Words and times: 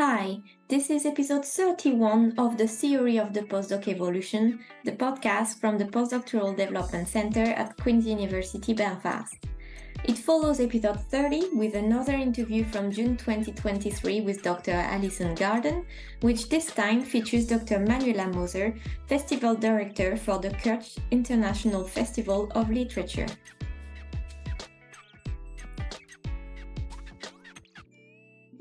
Hi, 0.00 0.38
this 0.68 0.90
is 0.90 1.06
episode 1.06 1.44
31 1.44 2.34
of 2.38 2.56
the 2.56 2.68
Theory 2.68 3.18
of 3.18 3.32
the 3.34 3.40
Postdoc 3.40 3.88
Evolution, 3.88 4.60
the 4.84 4.92
podcast 4.92 5.58
from 5.58 5.76
the 5.76 5.86
Postdoctoral 5.86 6.56
Development 6.56 7.08
Center 7.08 7.42
at 7.42 7.76
Queen's 7.78 8.06
University 8.06 8.74
Belfast. 8.74 9.34
It 10.04 10.16
follows 10.16 10.60
episode 10.60 11.00
30 11.10 11.48
with 11.54 11.74
another 11.74 12.12
interview 12.12 12.62
from 12.66 12.92
June 12.92 13.16
2023 13.16 14.20
with 14.20 14.40
Dr. 14.44 14.70
Alison 14.70 15.34
Garden, 15.34 15.84
which 16.20 16.48
this 16.48 16.66
time 16.66 17.02
features 17.02 17.48
Dr. 17.48 17.80
Manuela 17.80 18.28
Moser, 18.28 18.76
Festival 19.08 19.56
Director 19.56 20.16
for 20.16 20.38
the 20.38 20.50
Cúirt 20.50 20.96
International 21.10 21.82
Festival 21.82 22.52
of 22.54 22.70
Literature. 22.70 23.26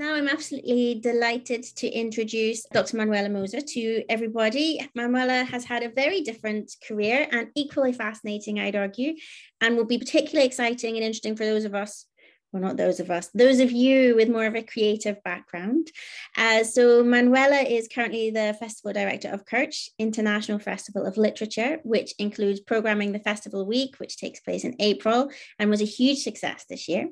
Now 0.08 0.14
I'm 0.14 0.30
absolutely 0.30 1.02
delighted 1.04 1.64
to 1.76 1.88
introduce 1.90 2.64
Dr. 2.72 2.96
Manuela 2.96 3.28
Moser 3.28 3.60
to 3.60 4.06
everybody. 4.08 4.80
Manuela 4.96 5.44
has 5.44 5.66
had 5.66 5.84
a 5.84 5.90
very 5.90 6.22
different 6.22 6.74
career 6.88 7.28
and 7.30 7.50
equally 7.56 7.92
fascinating, 7.92 8.58
I'd 8.58 8.78
argue, 8.78 9.16
and 9.60 9.76
will 9.76 9.84
be 9.84 9.98
particularly 9.98 10.48
exciting 10.48 10.96
and 10.96 11.04
interesting 11.04 11.36
for 11.36 11.44
those 11.44 11.66
of 11.66 11.76
us 11.76 12.06
well, 12.52 12.62
not 12.62 12.78
those 12.78 13.00
of 13.00 13.12
us, 13.12 13.30
those 13.34 13.60
of 13.60 13.72
you 13.72 14.16
with 14.16 14.30
more 14.30 14.46
of 14.46 14.56
a 14.56 14.64
creative 14.64 15.22
background. 15.24 15.92
Uh, 16.38 16.64
so, 16.64 17.04
Manuela 17.04 17.58
is 17.60 17.88
currently 17.88 18.32
the 18.32 18.56
festival 18.60 18.94
director 18.94 19.30
of 19.30 19.46
Cúirt 19.46 19.76
International 20.00 20.58
Festival 20.58 21.06
of 21.06 21.18
Literature, 21.18 21.80
which 21.84 22.14
includes 22.20 22.60
programming 22.62 23.12
the 23.12 23.20
festival 23.20 23.66
week, 23.66 23.96
which 23.98 24.18
takes 24.18 24.40
place 24.40 24.64
in 24.64 24.76
April 24.80 25.30
and 25.60 25.70
was 25.70 25.82
a 25.82 25.86
huge 25.86 26.20
success 26.20 26.66
this 26.70 26.88
year. 26.88 27.10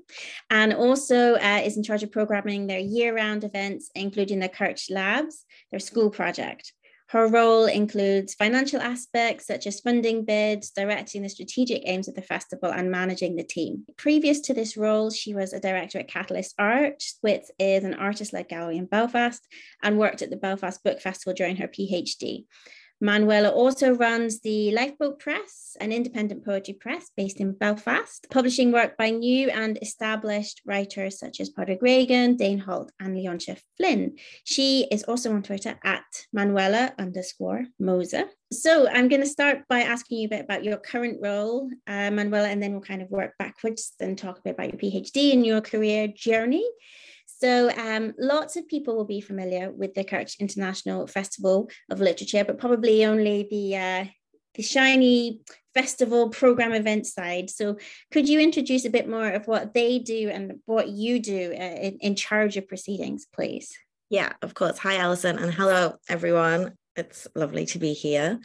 And 0.49 0.73
also 0.73 1.35
uh, 1.35 1.61
is 1.63 1.75
in 1.75 1.83
charge 1.83 2.03
of 2.03 2.11
programming 2.11 2.67
their 2.67 2.79
year 2.79 3.15
round 3.15 3.43
events, 3.43 3.89
including 3.93 4.39
the 4.39 4.49
Cúirt 4.49 4.89
Labs, 4.89 5.45
their 5.71 5.79
school 5.79 6.09
project. 6.09 6.73
Her 7.09 7.27
role 7.27 7.65
includes 7.65 8.33
financial 8.33 8.81
aspects 8.81 9.45
such 9.45 9.67
as 9.67 9.79
funding 9.79 10.25
bids, 10.25 10.71
directing 10.71 11.21
the 11.21 11.29
strategic 11.29 11.83
aims 11.85 12.07
of 12.07 12.15
the 12.15 12.21
festival, 12.21 12.71
and 12.71 12.89
managing 12.89 13.35
the 13.35 13.43
team. 13.43 13.85
Previous 13.95 14.39
to 14.41 14.55
this 14.55 14.75
role, 14.75 15.11
she 15.11 15.35
was 15.35 15.53
a 15.53 15.59
director 15.59 15.99
at 15.99 16.07
Catalyst 16.07 16.55
Art, 16.57 17.03
which 17.21 17.43
is 17.59 17.83
an 17.83 17.93
artist 17.93 18.33
led 18.33 18.49
gallery 18.49 18.77
in 18.77 18.85
Belfast, 18.85 19.47
and 19.83 19.99
worked 19.99 20.23
at 20.23 20.31
the 20.31 20.35
Belfast 20.35 20.83
Book 20.83 20.99
Festival 20.99 21.33
during 21.33 21.57
her 21.57 21.67
PhD. 21.67 22.45
Manuela 23.01 23.49
also 23.49 23.91
runs 23.93 24.39
the 24.39 24.71
Lifeboat 24.71 25.19
Press, 25.19 25.75
an 25.81 25.91
independent 25.91 26.45
poetry 26.45 26.73
press 26.73 27.11
based 27.17 27.39
in 27.39 27.51
Belfast, 27.51 28.25
publishing 28.31 28.71
work 28.71 28.97
by 28.97 29.09
new 29.09 29.49
and 29.49 29.77
established 29.81 30.61
writers 30.65 31.19
such 31.19 31.39
as 31.39 31.49
Padraig 31.49 31.81
Regan, 31.81 32.37
Dane 32.37 32.59
Holt, 32.59 32.91
and 32.99 33.15
Leontia 33.15 33.59
Flynn. 33.77 34.15
She 34.45 34.87
is 34.91 35.03
also 35.03 35.33
on 35.33 35.43
Twitter 35.43 35.77
at 35.83 36.05
Manuela 36.31 36.93
underscore 36.97 37.65
Moser. 37.79 38.25
So 38.53 38.87
I'm 38.87 39.09
going 39.09 39.21
to 39.21 39.27
start 39.27 39.67
by 39.67 39.81
asking 39.81 40.19
you 40.19 40.27
a 40.27 40.29
bit 40.29 40.45
about 40.45 40.63
your 40.63 40.77
current 40.77 41.19
role, 41.21 41.69
uh, 41.87 42.11
Manuela, 42.11 42.47
and 42.47 42.63
then 42.63 42.71
we'll 42.71 42.81
kind 42.81 43.01
of 43.01 43.09
work 43.09 43.33
backwards 43.37 43.93
and 43.99 44.17
talk 44.17 44.39
a 44.39 44.41
bit 44.41 44.53
about 44.53 44.71
your 44.71 44.79
PhD 44.79 45.33
and 45.33 45.45
your 45.45 45.61
career 45.61 46.07
journey. 46.07 46.65
So 47.39 47.69
um, 47.71 48.13
lots 48.17 48.55
of 48.55 48.67
people 48.67 48.95
will 48.95 49.05
be 49.05 49.21
familiar 49.21 49.71
with 49.71 49.93
the 49.93 50.03
Cúirt 50.03 50.39
International 50.39 51.05
Festival 51.05 51.69
of 51.89 51.99
Literature, 51.99 52.45
but 52.45 52.57
probably 52.57 53.05
only 53.05 53.47
the 53.49 53.75
uh, 53.75 54.05
the 54.55 54.63
shiny 54.63 55.41
festival 55.73 56.29
program 56.29 56.71
event 56.71 57.05
side. 57.05 57.49
So 57.49 57.77
could 58.11 58.29
you 58.29 58.39
introduce 58.39 58.85
a 58.85 58.89
bit 58.89 59.09
more 59.09 59.27
of 59.27 59.47
what 59.47 59.73
they 59.73 59.99
do 59.99 60.29
and 60.29 60.53
what 60.65 60.87
you 60.87 61.19
do 61.19 61.51
uh, 61.51 61.75
in, 61.87 61.97
in 61.99 62.15
charge 62.15 62.55
of 62.55 62.67
proceedings, 62.67 63.27
please? 63.33 63.77
Yeah, 64.09 64.31
of 64.41 64.53
course. 64.53 64.77
Hi, 64.79 64.95
Alison, 64.97 65.37
and 65.37 65.53
hello, 65.53 65.95
everyone. 66.07 66.73
It's 66.95 67.27
lovely 67.35 67.65
to 67.67 67.79
be 67.79 67.93
here. 67.93 68.39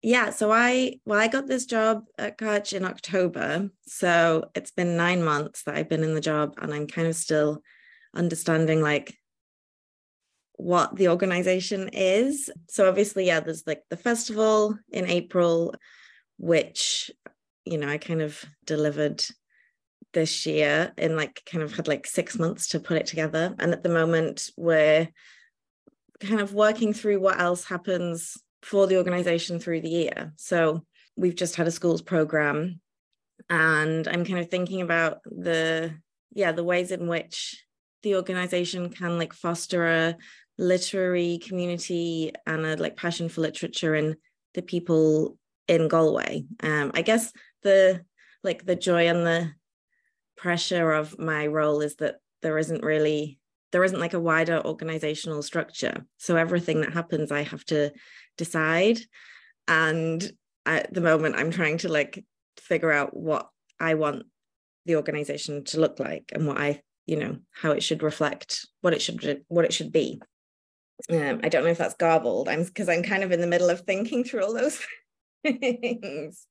Yeah, 0.00 0.30
so 0.30 0.52
I 0.52 1.00
well, 1.04 1.18
I 1.18 1.26
got 1.26 1.48
this 1.48 1.66
job 1.66 2.04
at 2.16 2.38
Cúirt 2.38 2.72
in 2.72 2.84
October. 2.84 3.70
So 3.86 4.50
it's 4.54 4.70
been 4.70 4.96
nine 4.96 5.24
months 5.24 5.64
that 5.64 5.74
I've 5.74 5.88
been 5.88 6.04
in 6.04 6.14
the 6.14 6.20
job, 6.20 6.54
and 6.62 6.72
I'm 6.72 6.86
kind 6.86 7.08
of 7.08 7.16
still 7.16 7.62
understanding 8.14 8.82
like 8.82 9.16
what 10.54 10.96
the 10.96 11.08
organization 11.08 11.88
is. 11.92 12.50
So 12.68 12.88
obviously, 12.88 13.26
yeah, 13.26 13.40
there's 13.40 13.66
like 13.66 13.82
the 13.90 13.96
festival 13.96 14.76
in 14.90 15.06
April, 15.06 15.74
which 16.38 17.10
you 17.64 17.78
know 17.78 17.88
I 17.88 17.98
kind 17.98 18.22
of 18.22 18.44
delivered 18.64 19.24
this 20.12 20.46
year 20.46 20.92
and 20.96 21.16
like 21.16 21.42
kind 21.46 21.62
of 21.62 21.74
had 21.74 21.88
like 21.88 22.06
six 22.06 22.38
months 22.38 22.68
to 22.68 22.80
put 22.80 22.96
it 22.96 23.06
together. 23.06 23.54
And 23.58 23.72
at 23.72 23.82
the 23.82 23.88
moment, 23.88 24.50
we're 24.56 25.08
kind 26.20 26.40
of 26.40 26.54
working 26.54 26.92
through 26.92 27.20
what 27.20 27.38
else 27.38 27.64
happens 27.64 28.36
for 28.62 28.86
the 28.86 28.96
organization 28.96 29.60
through 29.60 29.82
the 29.82 29.88
year. 29.88 30.32
So 30.36 30.84
we've 31.16 31.36
just 31.36 31.56
had 31.56 31.68
a 31.68 31.70
schools 31.70 32.02
program 32.02 32.80
and 33.48 34.06
I'm 34.08 34.24
kind 34.24 34.38
of 34.38 34.50
thinking 34.50 34.80
about 34.80 35.18
the 35.24 35.94
yeah, 36.32 36.52
the 36.52 36.64
ways 36.64 36.90
in 36.90 37.08
which 37.08 37.64
the 38.02 38.16
organization 38.16 38.90
can 38.90 39.18
like 39.18 39.32
foster 39.32 39.86
a 39.86 40.16
literary 40.58 41.38
community 41.38 42.32
and 42.46 42.66
a 42.66 42.76
like 42.76 42.96
passion 42.96 43.28
for 43.28 43.40
literature 43.40 43.94
in 43.94 44.16
the 44.54 44.62
people 44.62 45.38
in 45.66 45.88
Galway. 45.88 46.44
Um, 46.62 46.90
I 46.94 47.02
guess 47.02 47.32
the 47.62 48.04
like 48.42 48.64
the 48.64 48.76
joy 48.76 49.08
and 49.08 49.26
the 49.26 49.52
pressure 50.36 50.92
of 50.92 51.18
my 51.18 51.46
role 51.46 51.80
is 51.80 51.96
that 51.96 52.16
there 52.42 52.58
isn't 52.58 52.84
really 52.84 53.38
there 53.72 53.84
isn't 53.84 54.00
like 54.00 54.14
a 54.14 54.20
wider 54.20 54.62
organizational 54.64 55.42
structure. 55.42 56.06
So 56.16 56.36
everything 56.36 56.80
that 56.80 56.94
happens, 56.94 57.30
I 57.30 57.42
have 57.42 57.64
to 57.66 57.92
decide. 58.38 58.98
And 59.66 60.30
at 60.64 60.92
the 60.92 61.02
moment, 61.02 61.36
I'm 61.36 61.50
trying 61.50 61.78
to 61.78 61.88
like 61.90 62.24
figure 62.58 62.92
out 62.92 63.14
what 63.14 63.48
I 63.78 63.94
want 63.94 64.24
the 64.86 64.96
organization 64.96 65.64
to 65.64 65.80
look 65.80 66.00
like 66.00 66.32
and 66.32 66.46
what 66.46 66.58
I 66.58 66.80
you 67.08 67.16
know 67.16 67.38
how 67.52 67.72
it 67.72 67.82
should 67.82 68.02
reflect 68.02 68.66
what 68.82 68.92
it 68.92 69.02
should 69.02 69.44
what 69.48 69.64
it 69.64 69.72
should 69.72 69.90
be. 69.92 70.20
Um, 71.10 71.40
i 71.44 71.48
don't 71.48 71.62
know 71.64 71.70
if 71.70 71.78
that's 71.78 71.94
garbled. 71.94 72.48
I'm 72.48 72.64
because 72.64 72.88
i'm 72.88 73.02
kind 73.02 73.22
of 73.22 73.32
in 73.32 73.40
the 73.40 73.46
middle 73.46 73.70
of 73.70 73.80
thinking 73.80 74.24
through 74.24 74.44
all 74.44 74.54
those 74.54 74.80
things 75.44 76.46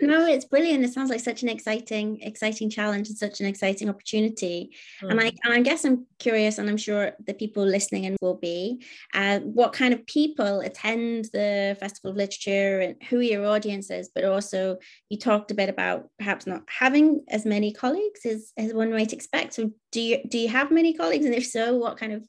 no 0.00 0.26
it's 0.26 0.44
brilliant. 0.44 0.84
It 0.84 0.92
sounds 0.92 1.10
like 1.10 1.20
such 1.20 1.42
an 1.42 1.48
exciting 1.48 2.20
exciting 2.22 2.70
challenge 2.70 3.08
and 3.08 3.18
such 3.18 3.40
an 3.40 3.46
exciting 3.46 3.88
opportunity. 3.88 4.74
Mm. 5.02 5.10
and 5.10 5.20
i 5.20 5.32
i 5.46 5.60
guess 5.60 5.84
i'm 5.84 6.06
curious 6.18 6.58
and 6.58 6.68
i'm 6.68 6.76
sure 6.76 7.12
the 7.26 7.34
people 7.34 7.64
listening 7.64 8.06
and 8.06 8.16
will 8.20 8.36
be 8.36 8.82
uh, 9.14 9.40
what 9.40 9.72
kind 9.72 9.92
of 9.92 10.06
people 10.06 10.60
attend 10.60 11.26
the 11.32 11.76
festival 11.80 12.10
of 12.10 12.16
literature 12.16 12.80
and 12.80 12.96
who 13.08 13.20
your 13.20 13.46
audience 13.46 13.90
is 13.90 14.10
but 14.14 14.24
also 14.24 14.78
you 15.08 15.18
talked 15.18 15.50
a 15.50 15.54
bit 15.54 15.68
about 15.68 16.08
perhaps 16.18 16.46
not 16.46 16.62
having 16.68 17.24
as 17.28 17.44
many 17.44 17.72
colleagues 17.72 18.24
as, 18.24 18.52
as 18.56 18.72
one 18.72 18.90
might 18.90 19.12
expect. 19.12 19.54
So 19.54 19.70
do 19.92 20.00
you 20.00 20.18
do 20.28 20.38
you 20.38 20.48
have 20.48 20.70
many 20.70 20.94
colleagues? 20.94 21.26
And 21.26 21.34
if 21.34 21.46
so 21.46 21.76
what 21.76 21.96
kind 21.96 22.12
of 22.12 22.26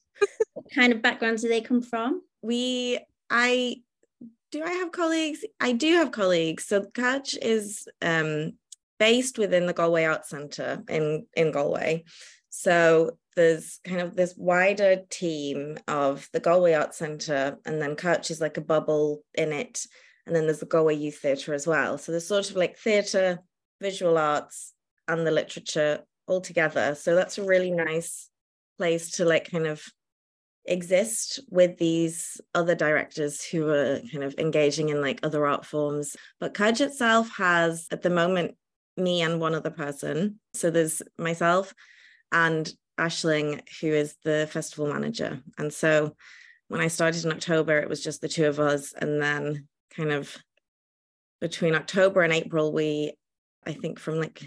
what 0.54 0.66
kind 0.74 0.94
of 0.94 1.02
backgrounds 1.02 1.42
do 1.42 1.50
they 1.50 1.62
come 1.62 1.82
from? 1.82 2.22
We 2.42 3.00
i 3.30 3.78
do 4.56 4.64
I 4.64 4.72
have 4.72 4.94
colleagues? 4.94 5.44
I 5.60 5.74
do 5.74 5.96
have 5.96 6.12
colleagues. 6.12 6.66
So 6.66 6.82
Cúirt 6.82 7.38
is 7.42 7.90
um, 8.02 8.54
based 9.00 9.38
within 9.38 9.66
the 9.66 9.74
Galway 9.74 10.06
Arts 10.06 10.30
Centre 10.30 10.82
in, 10.88 11.26
in 11.36 11.52
Galway. 11.52 12.06
So 12.52 13.18
there's 13.36 13.82
kind 13.84 14.00
of 14.00 14.16
this 14.16 14.34
wider 14.38 15.02
team 15.10 15.78
of 15.90 16.30
the 16.32 16.40
Galway 16.40 16.72
Arts 16.72 16.98
Centre, 16.98 17.58
and 17.66 17.82
then 17.82 17.98
Cúirt 17.98 18.32
is 18.32 18.40
like 18.40 18.56
a 18.56 18.62
bubble 18.62 19.24
in 19.34 19.52
it. 19.52 19.86
And 20.26 20.34
then 20.34 20.46
there's 20.46 20.62
the 20.62 20.66
Galway 20.68 20.96
Youth 20.96 21.18
Theatre 21.18 21.54
as 21.54 21.68
well. 21.68 21.98
So 21.98 22.14
there's 22.14 22.28
sort 22.28 22.50
of 22.50 22.56
like 22.56 22.78
theatre, 22.78 23.40
visual 23.82 24.18
arts, 24.18 24.74
and 25.10 25.28
the 25.28 25.32
literature 25.32 26.00
all 26.28 26.40
together. 26.40 26.96
So 26.96 27.14
that's 27.14 27.38
a 27.38 27.44
really 27.44 27.72
nice 27.72 28.30
place 28.78 29.12
to 29.18 29.26
like 29.26 29.52
kind 29.52 29.68
of 29.68 29.84
exist 30.68 31.40
with 31.50 31.78
these 31.78 32.42
other 32.54 32.76
directors 32.76 33.44
who 33.44 33.70
are 33.70 34.00
kind 34.12 34.24
of 34.24 34.36
engaging 34.38 34.90
in 34.90 35.02
like 35.02 35.20
other 35.24 35.46
art 35.46 35.66
forms. 35.66 36.16
But 36.40 36.54
Cúirt 36.54 36.82
itself 36.82 37.30
has 37.38 37.88
at 37.92 38.02
the 38.02 38.10
moment 38.10 38.56
me 38.98 39.22
and 39.22 39.40
one 39.40 39.54
other 39.54 39.70
person. 39.70 40.40
So 40.54 40.70
there's 40.70 41.02
myself 41.18 41.74
and 42.32 42.72
Ashling, 43.00 43.62
who 43.82 43.88
is 43.88 44.16
the 44.24 44.48
festival 44.52 44.88
manager. 44.88 45.42
And 45.58 45.74
so 45.74 46.16
when 46.68 46.82
I 46.82 46.88
started 46.88 47.26
in 47.26 47.32
October, 47.32 47.80
it 47.80 47.90
was 47.90 48.04
just 48.04 48.22
the 48.22 48.30
two 48.30 48.46
of 48.46 48.60
us. 48.60 48.94
And 48.94 49.22
then 49.22 49.68
kind 49.96 50.12
of 50.12 50.36
between 51.42 51.76
October 51.76 52.22
and 52.22 52.34
April, 52.34 52.72
we, 52.72 53.14
I 53.66 53.74
think 53.74 54.00
from 54.00 54.20
like, 54.20 54.42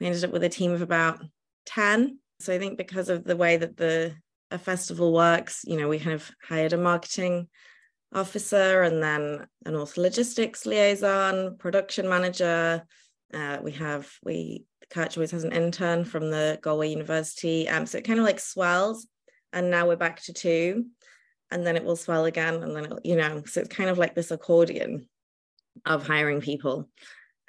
we 0.00 0.06
ended 0.06 0.24
up 0.24 0.32
with 0.32 0.44
a 0.44 0.48
team 0.48 0.72
of 0.72 0.82
about 0.82 1.20
10. 1.66 2.18
So 2.40 2.54
I 2.54 2.58
think 2.58 2.78
because 2.78 3.10
of 3.10 3.24
the 3.24 3.36
way 3.36 3.58
that 3.58 3.76
the 3.76 4.14
a 4.50 4.58
festival 4.58 5.12
works, 5.12 5.64
you 5.66 5.76
know, 5.76 5.88
we 5.88 5.98
kind 5.98 6.14
of 6.14 6.30
hired 6.42 6.72
a 6.72 6.78
marketing 6.78 7.48
officer 8.12 8.82
and 8.82 9.02
then 9.02 9.46
an 9.64 9.76
author 9.76 10.00
logistics 10.00 10.66
liaison, 10.66 11.56
production 11.58 12.08
manager. 12.08 12.84
Uh, 13.32 13.58
we 13.62 13.72
have 13.72 14.10
we 14.24 14.64
Cúirt 14.92 15.16
always 15.16 15.30
has 15.30 15.44
an 15.44 15.52
intern 15.52 16.04
from 16.04 16.30
the 16.30 16.58
Galway 16.62 16.90
University. 16.90 17.68
Um, 17.68 17.86
so 17.86 17.98
it 17.98 18.04
kind 18.04 18.18
of 18.18 18.24
like 18.24 18.40
swells. 18.40 19.06
and 19.52 19.70
now 19.70 19.86
we're 19.86 19.96
back 19.96 20.20
to 20.22 20.32
two 20.32 20.86
and 21.50 21.66
then 21.66 21.76
it 21.76 21.84
will 21.84 21.96
swell 21.96 22.24
again 22.24 22.62
and 22.62 22.74
then 22.74 22.92
you 23.04 23.16
know 23.16 23.42
so 23.46 23.60
it's 23.60 23.74
kind 23.74 23.90
of 23.90 23.98
like 23.98 24.14
this 24.14 24.30
accordion 24.30 25.08
of 25.84 26.06
hiring 26.06 26.40
people 26.40 26.88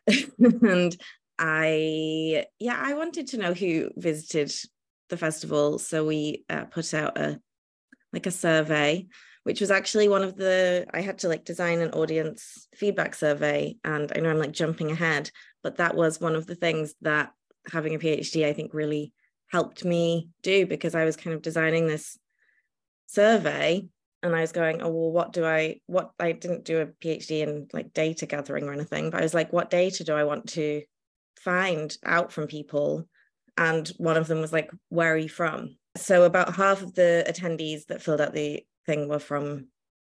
and 0.39 0.97
i 1.37 2.45
yeah 2.59 2.79
i 2.81 2.93
wanted 2.93 3.27
to 3.27 3.37
know 3.37 3.53
who 3.53 3.89
visited 3.95 4.51
the 5.11 5.17
festival 5.17 5.77
so 5.77 6.05
we 6.05 6.43
uh, 6.49 6.65
put 6.65 6.93
out 6.93 7.17
a 7.17 7.39
like 8.11 8.25
a 8.25 8.31
survey 8.31 9.05
which 9.43 9.61
was 9.61 9.69
actually 9.69 10.07
one 10.07 10.23
of 10.23 10.35
the 10.35 10.87
i 10.93 11.01
had 11.01 11.19
to 11.19 11.27
like 11.27 11.45
design 11.45 11.79
an 11.81 11.91
audience 11.91 12.67
feedback 12.75 13.13
survey 13.13 13.75
and 13.83 14.11
i 14.15 14.19
know 14.19 14.31
i'm 14.31 14.39
like 14.39 14.51
jumping 14.51 14.89
ahead 14.89 15.29
but 15.61 15.77
that 15.77 15.95
was 15.95 16.19
one 16.19 16.35
of 16.35 16.47
the 16.47 16.55
things 16.55 16.95
that 17.01 17.31
having 17.71 17.93
a 17.93 17.99
phd 17.99 18.43
i 18.43 18.53
think 18.53 18.73
really 18.73 19.13
helped 19.51 19.85
me 19.85 20.29
do 20.41 20.65
because 20.65 20.95
i 20.95 21.05
was 21.05 21.15
kind 21.15 21.35
of 21.35 21.43
designing 21.43 21.85
this 21.85 22.17
survey 23.05 23.85
and 24.23 24.35
I 24.35 24.41
was 24.41 24.51
going, 24.51 24.81
oh 24.81 24.89
well, 24.89 25.11
what 25.11 25.33
do 25.33 25.45
I 25.45 25.81
what 25.87 26.11
I 26.19 26.31
didn't 26.31 26.65
do 26.65 26.79
a 26.79 26.85
PhD 26.85 27.41
in 27.41 27.67
like 27.73 27.93
data 27.93 28.25
gathering 28.25 28.65
or 28.65 28.73
anything, 28.73 29.09
but 29.09 29.19
I 29.19 29.23
was 29.23 29.33
like, 29.33 29.51
what 29.51 29.69
data 29.69 30.03
do 30.03 30.13
I 30.13 30.23
want 30.23 30.49
to 30.49 30.83
find 31.39 31.95
out 32.05 32.31
from 32.31 32.47
people? 32.47 33.07
And 33.57 33.87
one 33.97 34.17
of 34.17 34.27
them 34.27 34.41
was 34.41 34.53
like, 34.53 34.71
where 34.89 35.13
are 35.13 35.17
you 35.17 35.29
from? 35.29 35.75
So 35.97 36.23
about 36.23 36.55
half 36.55 36.81
of 36.81 36.93
the 36.93 37.25
attendees 37.27 37.85
that 37.87 38.01
filled 38.01 38.21
out 38.21 38.33
the 38.33 38.65
thing 38.85 39.07
were 39.07 39.19
from 39.19 39.67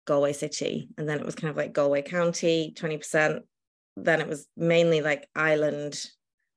Galway 0.05 0.33
City. 0.33 0.89
And 0.97 1.07
then 1.07 1.19
it 1.19 1.25
was 1.25 1.35
kind 1.35 1.49
of 1.49 1.57
like 1.57 1.73
Galway 1.73 2.01
County, 2.01 2.73
20%. 2.75 3.41
Then 3.95 4.21
it 4.21 4.27
was 4.27 4.47
mainly 4.55 5.01
like 5.01 5.27
Ireland 5.35 6.03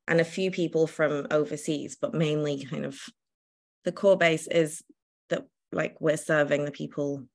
and 0.08 0.20
a 0.20 0.24
few 0.24 0.50
people 0.50 0.86
from 0.86 1.26
overseas, 1.30 1.96
but 2.00 2.14
mainly 2.14 2.64
kind 2.64 2.84
of 2.84 3.00
the 3.84 3.92
core 3.92 4.16
base 4.16 4.46
is 4.46 4.82
that 5.30 5.46
like 5.72 5.96
we're 6.00 6.16
serving 6.16 6.64
the 6.64 6.70
people 6.70 7.26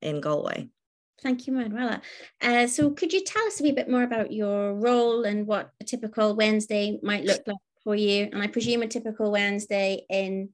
in 0.00 0.20
Galway. 0.20 0.68
Thank 1.22 1.46
you, 1.46 1.52
Manuela. 1.52 2.02
Uh, 2.40 2.66
so, 2.66 2.90
could 2.90 3.12
you 3.12 3.22
tell 3.22 3.44
us 3.46 3.60
a 3.60 3.62
wee 3.62 3.72
bit 3.72 3.88
more 3.88 4.02
about 4.02 4.32
your 4.32 4.74
role 4.74 5.24
and 5.24 5.46
what 5.46 5.70
a 5.80 5.84
typical 5.84 6.34
Wednesday 6.34 6.98
might 7.02 7.24
look 7.24 7.42
like 7.46 7.56
for 7.84 7.94
you? 7.94 8.28
And 8.32 8.42
I 8.42 8.48
presume 8.48 8.82
a 8.82 8.88
typical 8.88 9.30
Wednesday 9.30 10.04
in 10.08 10.50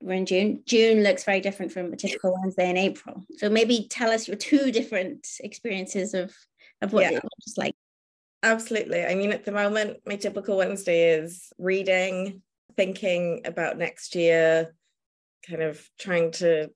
we're 0.00 0.14
in 0.14 0.26
June. 0.26 0.62
June 0.66 1.02
looks 1.02 1.24
very 1.24 1.40
different 1.40 1.72
from 1.72 1.92
a 1.92 1.96
typical 1.96 2.36
Wednesday 2.40 2.68
in 2.68 2.76
April. 2.76 3.24
So 3.38 3.48
maybe 3.48 3.86
tell 3.90 4.10
us 4.10 4.28
your 4.28 4.36
two 4.36 4.70
different 4.70 5.26
experiences 5.40 6.14
of 6.14 6.34
of 6.82 6.92
what 6.92 7.10
yeah. 7.10 7.18
it's 7.38 7.56
like. 7.56 7.74
Absolutely. 8.42 9.04
I 9.04 9.14
mean, 9.14 9.32
at 9.32 9.44
the 9.44 9.52
moment, 9.52 9.98
my 10.06 10.16
typical 10.16 10.58
Wednesday 10.58 11.14
is 11.14 11.52
reading, 11.58 12.42
thinking 12.76 13.40
about 13.44 13.78
next 13.78 14.14
year, 14.14 14.74
kind 15.48 15.62
of 15.62 15.88
trying 15.98 16.30
to 16.32 16.70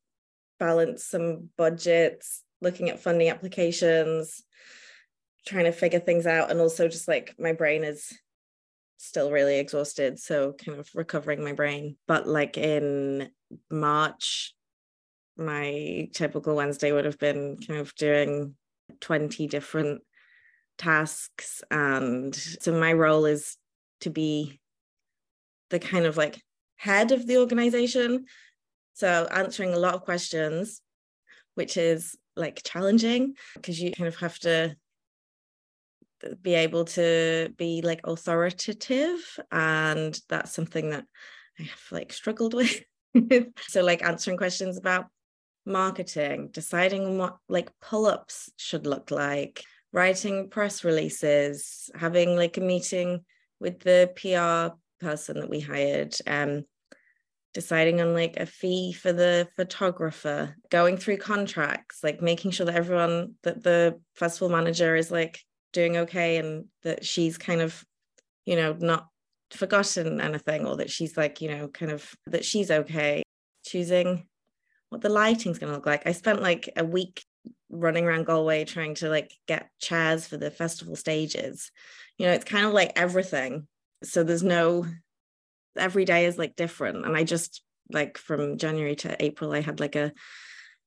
balance 0.58 1.04
some 1.04 1.50
budgets, 1.56 2.42
looking 2.62 2.88
at 2.88 3.00
funding 3.00 3.28
applications, 3.28 4.42
trying 5.46 5.66
to 5.66 5.72
figure 5.72 6.00
things 6.00 6.26
out. 6.26 6.50
And 6.50 6.60
also 6.60 6.88
just 6.88 7.06
like 7.06 7.34
my 7.38 7.52
brain 7.52 7.84
is 7.84 8.18
still 9.00 9.30
really 9.30 9.58
exhausted. 9.58 10.18
So 10.18 10.52
kind 10.52 10.78
of 10.78 10.88
recovering 10.94 11.42
my 11.42 11.52
brain. 11.52 11.96
But 12.06 12.26
like 12.26 12.58
in 12.58 13.30
March, 13.70 14.54
my 15.36 16.08
typical 16.12 16.54
Wednesday 16.54 16.92
would 16.92 17.04
have 17.06 17.18
been 17.18 17.56
kind 17.66 17.80
of 17.80 17.94
doing 17.94 18.54
20 19.00 19.46
different 19.46 20.02
tasks. 20.78 21.62
And 21.70 22.34
so 22.34 22.78
my 22.78 22.92
role 22.92 23.24
is 23.24 23.56
to 24.00 24.10
be 24.10 24.60
the 25.70 25.78
kind 25.78 26.06
of 26.06 26.16
like 26.16 26.40
head 26.76 27.12
of 27.12 27.26
the 27.26 27.38
organization 27.38 28.26
so 29.00 29.26
answering 29.30 29.72
a 29.72 29.78
lot 29.78 29.94
of 29.94 30.02
questions, 30.02 30.82
which 31.54 31.78
is 31.78 32.16
like 32.36 32.60
challenging 32.62 33.34
because 33.54 33.80
you 33.80 33.92
kind 33.92 34.08
of 34.08 34.16
have 34.16 34.38
to 34.40 34.76
be 36.42 36.54
able 36.54 36.84
to 36.84 37.52
be 37.56 37.82
like 37.82 38.00
authoritative 38.04 39.38
and 39.50 40.18
that's 40.28 40.52
something 40.52 40.90
that 40.90 41.04
I 41.58 41.62
have 41.64 41.86
like 41.90 42.12
struggled 42.12 42.54
with. 42.54 42.82
so 43.68 43.82
like 43.82 44.02
answering 44.04 44.36
questions 44.36 44.78
about 44.78 45.06
marketing, 45.66 46.50
deciding 46.52 47.18
what 47.18 47.36
like 47.48 47.70
pull-ups 47.80 48.50
should 48.56 48.86
look 48.86 49.10
like, 49.10 49.62
writing 49.92 50.48
press 50.48 50.84
releases, 50.84 51.90
having 51.94 52.36
like 52.36 52.56
a 52.56 52.60
meeting 52.60 53.24
with 53.58 53.80
the 53.80 54.10
PR 54.16 54.76
person 55.04 55.40
that 55.40 55.50
we 55.50 55.60
hired, 55.60 56.14
um, 56.26 56.64
deciding 57.52 58.00
on 58.00 58.14
like 58.14 58.36
a 58.36 58.46
fee 58.46 58.92
for 58.92 59.12
the 59.12 59.48
photographer, 59.56 60.56
going 60.70 60.96
through 60.96 61.16
contracts, 61.16 62.02
like 62.02 62.22
making 62.22 62.52
sure 62.52 62.66
that 62.66 62.76
everyone 62.76 63.34
that 63.42 63.62
the 63.62 64.00
festival 64.14 64.48
manager 64.48 64.94
is 64.94 65.10
like 65.10 65.40
doing 65.72 65.96
okay 65.98 66.36
and 66.36 66.66
that 66.82 67.04
she's 67.04 67.38
kind 67.38 67.60
of, 67.60 67.84
you 68.46 68.56
know, 68.56 68.76
not 68.78 69.08
forgotten 69.50 70.20
anything 70.20 70.66
or 70.66 70.76
that 70.76 70.90
she's 70.90 71.16
like, 71.16 71.40
you 71.40 71.48
know, 71.48 71.68
kind 71.68 71.92
of 71.92 72.14
that 72.26 72.44
she's 72.44 72.70
okay. 72.70 73.22
Choosing 73.66 74.26
what 74.88 75.02
the 75.02 75.10
lighting's 75.10 75.58
going 75.58 75.70
to 75.70 75.76
look 75.76 75.86
like. 75.86 76.06
I 76.06 76.12
spent 76.12 76.40
like 76.40 76.70
a 76.76 76.84
week 76.84 77.24
running 77.68 78.06
around 78.06 78.26
Galway 78.26 78.64
trying 78.64 78.94
to 78.96 79.08
like 79.08 79.32
get 79.46 79.70
chairs 79.78 80.26
for 80.26 80.38
the 80.38 80.50
festival 80.50 80.96
stages. 80.96 81.70
You 82.16 82.26
know, 82.26 82.32
it's 82.32 82.44
kind 82.44 82.66
of 82.66 82.72
like 82.72 82.92
everything. 82.96 83.68
So 84.02 84.24
there's 84.24 84.42
no 84.42 84.86
every 85.76 86.04
day 86.04 86.26
is 86.26 86.38
like 86.38 86.56
different 86.56 87.04
and 87.04 87.16
i 87.16 87.24
just 87.24 87.62
like 87.90 88.18
from 88.18 88.58
january 88.58 88.94
to 88.94 89.16
april 89.22 89.52
i 89.52 89.60
had 89.60 89.80
like 89.80 89.96
a 89.96 90.12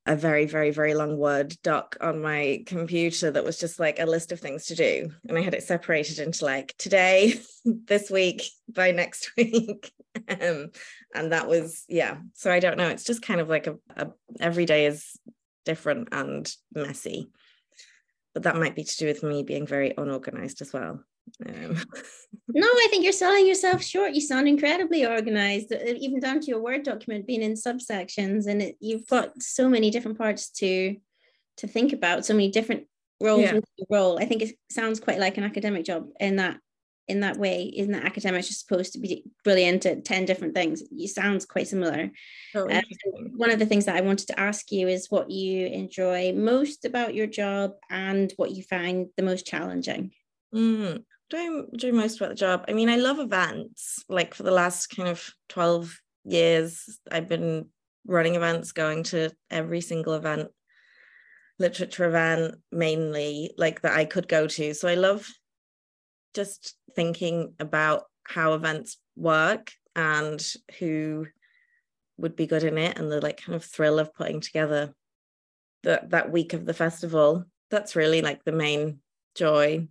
a 0.06 0.16
very 0.16 0.46
very 0.46 0.72
very 0.72 0.94
long 0.94 1.18
word 1.18 1.56
doc 1.64 1.96
on 2.02 2.22
my 2.22 2.62
computer 2.66 3.32
that 3.32 3.46
was 3.46 3.58
just 3.58 3.80
like 3.80 4.00
a 4.00 4.06
list 4.06 4.32
of 4.32 4.40
things 4.40 4.66
to 4.66 4.76
do. 4.76 5.10
And 5.28 5.38
i 5.38 5.42
had 5.42 5.54
it 5.54 5.64
separated 5.64 6.20
into 6.20 6.46
like 6.46 6.76
today 6.78 7.36
this 7.66 8.10
week 8.12 8.44
by 8.68 8.92
next 8.92 9.32
week. 9.38 9.92
Um, 10.28 10.72
and 11.16 11.32
that 11.32 11.48
was 11.48 11.86
yeah. 11.88 12.18
So 12.34 12.52
i 12.52 12.60
don't 12.60 12.78
know. 12.78 12.90
It's 12.90 13.06
just 13.06 13.22
kind 13.22 13.40
of 13.40 13.50
like 13.50 13.68
a, 13.68 13.78
a 13.96 14.08
every 14.40 14.66
day 14.66 14.86
is 14.86 15.18
different 15.66 16.10
and 16.12 16.54
messy. 16.74 17.30
But 18.34 18.44
that 18.44 18.56
might 18.56 18.76
be 18.76 18.84
to 18.84 18.98
do 18.98 19.06
with 19.06 19.24
me 19.24 19.44
being 19.44 19.68
very 19.68 19.94
unorganized 19.98 20.62
as 20.62 20.74
well 20.74 21.04
um. 21.46 21.76
no, 22.50 22.68
I 22.68 22.88
think 22.90 23.04
you're 23.04 23.14
selling 23.14 23.48
yourself 23.48 23.84
short. 23.84 24.14
You 24.14 24.22
sound 24.22 24.48
incredibly 24.48 25.06
organized, 25.06 25.74
uh, 25.74 25.78
even 25.86 26.20
down 26.20 26.40
to 26.42 26.48
your 26.48 26.62
Word 26.62 26.84
document 26.84 27.28
being 27.28 27.42
in 27.42 27.54
subsections, 27.54 28.48
and 28.48 28.62
it, 28.62 28.76
you've 28.80 29.08
got 29.08 29.42
so 29.42 29.70
many 29.70 29.90
different 29.90 30.18
parts 30.18 30.50
to 30.52 30.96
to 31.58 31.68
think 31.68 31.94
about, 31.94 32.26
so 32.26 32.34
many 32.34 32.50
different 32.50 32.86
roles 33.22 33.44
yeah. 33.44 33.60
role. 33.90 34.20
I 34.20 34.26
think 34.26 34.42
it 34.42 34.56
sounds 34.72 35.00
quite 35.00 35.20
like 35.20 35.38
an 35.38 35.44
academic 35.44 35.86
job 35.86 36.08
in 36.20 36.38
that 36.38 36.58
in 37.08 37.20
that 37.20 37.38
way. 37.38 37.72
Isn't 37.76 37.92
that 37.92 38.06
academics 38.06 38.48
just 38.48 38.66
supposed 38.66 38.94
to 38.94 39.00
be 39.00 39.26
brilliant 39.44 39.86
at 39.86 40.06
10 40.06 40.24
different 40.24 40.56
things? 40.56 40.82
It 40.90 41.10
sounds 41.10 41.46
quite 41.46 41.68
similar. 41.68 42.10
Oh, 42.56 42.70
um, 42.70 42.82
one 43.36 43.52
of 43.52 43.60
the 43.60 43.66
things 43.66 43.86
that 43.86 43.98
I 43.98 44.02
wanted 44.02 44.28
to 44.28 44.40
ask 44.40 44.72
you 44.72 44.88
is 44.88 45.12
what 45.12 45.30
you 45.30 45.68
enjoy 45.68 46.32
most 46.34 46.86
about 46.86 47.14
your 47.14 47.28
job 47.28 47.74
and 47.90 48.32
what 48.38 48.52
you 48.52 48.64
find 48.64 49.08
the 49.18 49.24
most 49.24 49.46
challenging. 49.46 50.12
Mm 50.56 51.04
do 51.30 51.38
I 51.38 51.66
enjoy 51.72 51.92
most 51.92 52.18
about 52.18 52.30
the 52.30 52.36
job? 52.36 52.66
I 52.68 52.74
mean, 52.74 52.90
I 52.90 52.98
love 52.98 53.20
events. 53.20 54.04
Like 54.10 54.34
for 54.34 54.44
the 54.44 54.52
last 54.52 54.88
kind 54.88 55.10
of 55.10 55.34
12 55.50 56.00
years, 56.26 57.00
I've 57.12 57.28
been 57.28 57.68
running 58.06 58.36
events, 58.36 58.72
going 58.72 59.04
to 59.04 59.32
every 59.50 59.82
single 59.82 60.14
event, 60.14 60.50
literature 61.60 62.06
event 62.06 62.56
mainly, 62.72 63.52
like 63.58 63.82
that 63.82 63.98
I 63.98 64.06
could 64.06 64.28
go 64.28 64.48
to. 64.48 64.74
So 64.74 64.88
I 64.88 64.96
love 64.96 65.28
just 66.34 66.76
thinking 66.96 67.54
about 67.60 68.04
how 68.26 68.54
events 68.54 68.98
work 69.16 69.72
and 69.96 70.44
who 70.80 71.28
would 72.18 72.36
be 72.36 72.48
good 72.48 72.64
in 72.64 72.78
it 72.78 72.98
and 72.98 73.12
the 73.12 73.22
like 73.22 73.42
kind 73.42 73.56
of 73.56 73.64
thrill 73.64 74.00
of 74.00 74.14
putting 74.14 74.40
together 74.40 74.94
that 75.84 76.12
that 76.12 76.32
week 76.32 76.54
of 76.54 76.66
the 76.66 76.74
festival. 76.74 77.46
That's 77.70 77.96
really 77.96 78.22
like 78.22 78.44
the 78.44 78.52
main 78.52 79.00
joy 79.36 79.88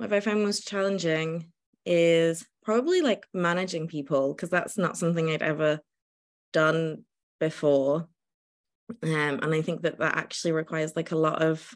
what 0.00 0.12
I 0.14 0.20
find 0.20 0.42
most 0.42 0.66
challenging 0.66 1.52
is 1.84 2.46
probably 2.62 3.02
like 3.02 3.26
managing 3.34 3.86
people 3.86 4.32
because 4.32 4.48
that's 4.48 4.78
not 4.78 4.96
something 4.96 5.28
I'd 5.28 5.42
ever 5.42 5.80
done 6.54 7.04
before. 7.38 8.08
Um, 9.02 9.40
and 9.42 9.54
I 9.54 9.60
think 9.60 9.82
that 9.82 9.98
that 9.98 10.16
actually 10.16 10.52
requires 10.52 10.96
like 10.96 11.12
a 11.12 11.16
lot 11.16 11.42
of 11.42 11.68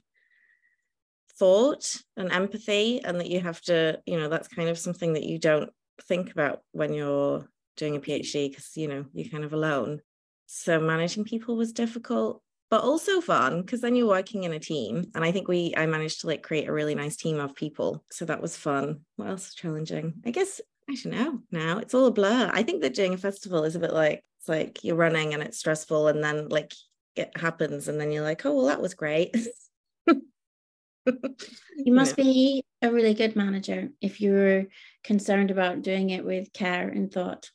thought 1.38 1.96
and 2.16 2.32
empathy, 2.32 3.04
and 3.04 3.20
that 3.20 3.28
you 3.28 3.40
have 3.40 3.60
to, 3.62 4.00
you 4.06 4.18
know, 4.18 4.28
that's 4.28 4.48
kind 4.48 4.68
of 4.68 4.78
something 4.78 5.12
that 5.12 5.24
you 5.24 5.38
don't 5.38 5.70
think 6.08 6.30
about 6.30 6.60
when 6.72 6.94
you're 6.94 7.46
doing 7.76 7.96
a 7.96 8.00
PhD 8.00 8.48
because, 8.48 8.70
you 8.74 8.88
know, 8.88 9.04
you're 9.12 9.30
kind 9.30 9.44
of 9.44 9.52
alone. 9.52 10.00
So 10.46 10.80
managing 10.80 11.24
people 11.24 11.56
was 11.56 11.72
difficult 11.72 12.40
but 12.70 12.82
also 12.82 13.20
fun 13.20 13.60
because 13.60 13.80
then 13.80 13.94
you're 13.94 14.08
working 14.08 14.44
in 14.44 14.52
a 14.52 14.58
team 14.58 15.10
and 15.14 15.24
i 15.24 15.30
think 15.30 15.48
we 15.48 15.74
i 15.76 15.86
managed 15.86 16.20
to 16.20 16.26
like 16.26 16.42
create 16.42 16.68
a 16.68 16.72
really 16.72 16.94
nice 16.94 17.16
team 17.16 17.38
of 17.38 17.54
people 17.54 18.04
so 18.10 18.24
that 18.24 18.42
was 18.42 18.56
fun 18.56 19.00
what 19.16 19.28
else 19.28 19.46
was 19.46 19.54
challenging 19.54 20.14
i 20.26 20.30
guess 20.30 20.60
I 20.88 20.94
don't 20.94 21.14
know 21.14 21.40
now. 21.50 21.78
It's 21.78 21.94
all 21.94 22.06
a 22.06 22.12
blur. 22.12 22.50
I 22.52 22.62
think 22.62 22.82
that 22.82 22.94
doing 22.94 23.14
a 23.14 23.18
festival 23.18 23.64
is 23.64 23.76
a 23.76 23.78
bit 23.80 23.92
like 23.92 24.22
it's 24.38 24.48
like 24.48 24.84
you're 24.84 24.96
running 24.96 25.32
and 25.32 25.42
it's 25.42 25.58
stressful 25.58 26.08
and 26.08 26.22
then 26.22 26.48
like 26.48 26.74
it 27.16 27.36
happens 27.36 27.88
and 27.88 28.00
then 28.00 28.12
you're 28.12 28.24
like, 28.24 28.44
oh 28.44 28.54
well 28.54 28.66
that 28.66 28.82
was 28.82 28.94
great. 28.94 29.34
you 30.06 31.92
must 31.92 32.18
yeah. 32.18 32.24
be 32.24 32.64
a 32.82 32.90
really 32.90 33.14
good 33.14 33.36
manager 33.36 33.88
if 34.00 34.20
you're 34.20 34.66
concerned 35.02 35.50
about 35.50 35.82
doing 35.82 36.10
it 36.10 36.24
with 36.24 36.52
care 36.52 36.88
and 36.88 37.10
thought. 37.10 37.50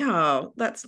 Oh, 0.00 0.52
that's 0.56 0.86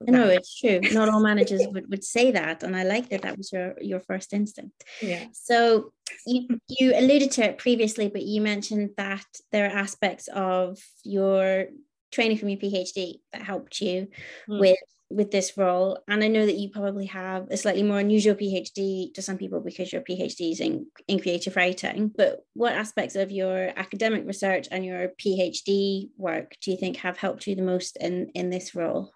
no, 0.00 0.28
it's 0.28 0.58
true. 0.58 0.80
Not 0.92 1.08
all 1.08 1.20
managers 1.20 1.62
would, 1.70 1.90
would 1.90 2.04
say 2.04 2.30
that. 2.32 2.62
And 2.62 2.76
I 2.76 2.84
like 2.84 3.08
that 3.10 3.22
that 3.22 3.36
was 3.36 3.52
your, 3.52 3.74
your 3.80 4.00
first 4.00 4.32
instinct. 4.32 4.84
Yeah. 5.02 5.24
So 5.32 5.92
you, 6.26 6.60
you 6.68 6.94
alluded 6.96 7.32
to 7.32 7.44
it 7.44 7.58
previously, 7.58 8.08
but 8.08 8.22
you 8.22 8.40
mentioned 8.40 8.90
that 8.96 9.26
there 9.50 9.66
are 9.66 9.76
aspects 9.76 10.28
of 10.28 10.78
your 11.04 11.66
training 12.12 12.38
from 12.38 12.48
your 12.48 12.58
PhD 12.58 13.20
that 13.32 13.42
helped 13.42 13.80
you 13.80 14.08
mm. 14.48 14.60
with 14.60 14.78
with 15.10 15.30
this 15.30 15.56
role 15.56 15.98
and 16.06 16.22
i 16.22 16.28
know 16.28 16.44
that 16.44 16.58
you 16.58 16.68
probably 16.68 17.06
have 17.06 17.46
a 17.50 17.56
slightly 17.56 17.82
more 17.82 17.98
unusual 17.98 18.34
phd 18.34 19.14
to 19.14 19.22
some 19.22 19.38
people 19.38 19.58
because 19.58 19.90
your 19.90 20.02
phd 20.02 20.52
is 20.52 20.60
in, 20.60 20.86
in 21.06 21.18
creative 21.18 21.56
writing 21.56 22.12
but 22.14 22.44
what 22.52 22.74
aspects 22.74 23.16
of 23.16 23.30
your 23.30 23.72
academic 23.76 24.26
research 24.26 24.68
and 24.70 24.84
your 24.84 25.08
phd 25.18 26.10
work 26.18 26.54
do 26.60 26.70
you 26.70 26.76
think 26.76 26.98
have 26.98 27.16
helped 27.16 27.46
you 27.46 27.54
the 27.54 27.62
most 27.62 27.96
in 27.96 28.28
in 28.34 28.50
this 28.50 28.74
role 28.74 29.10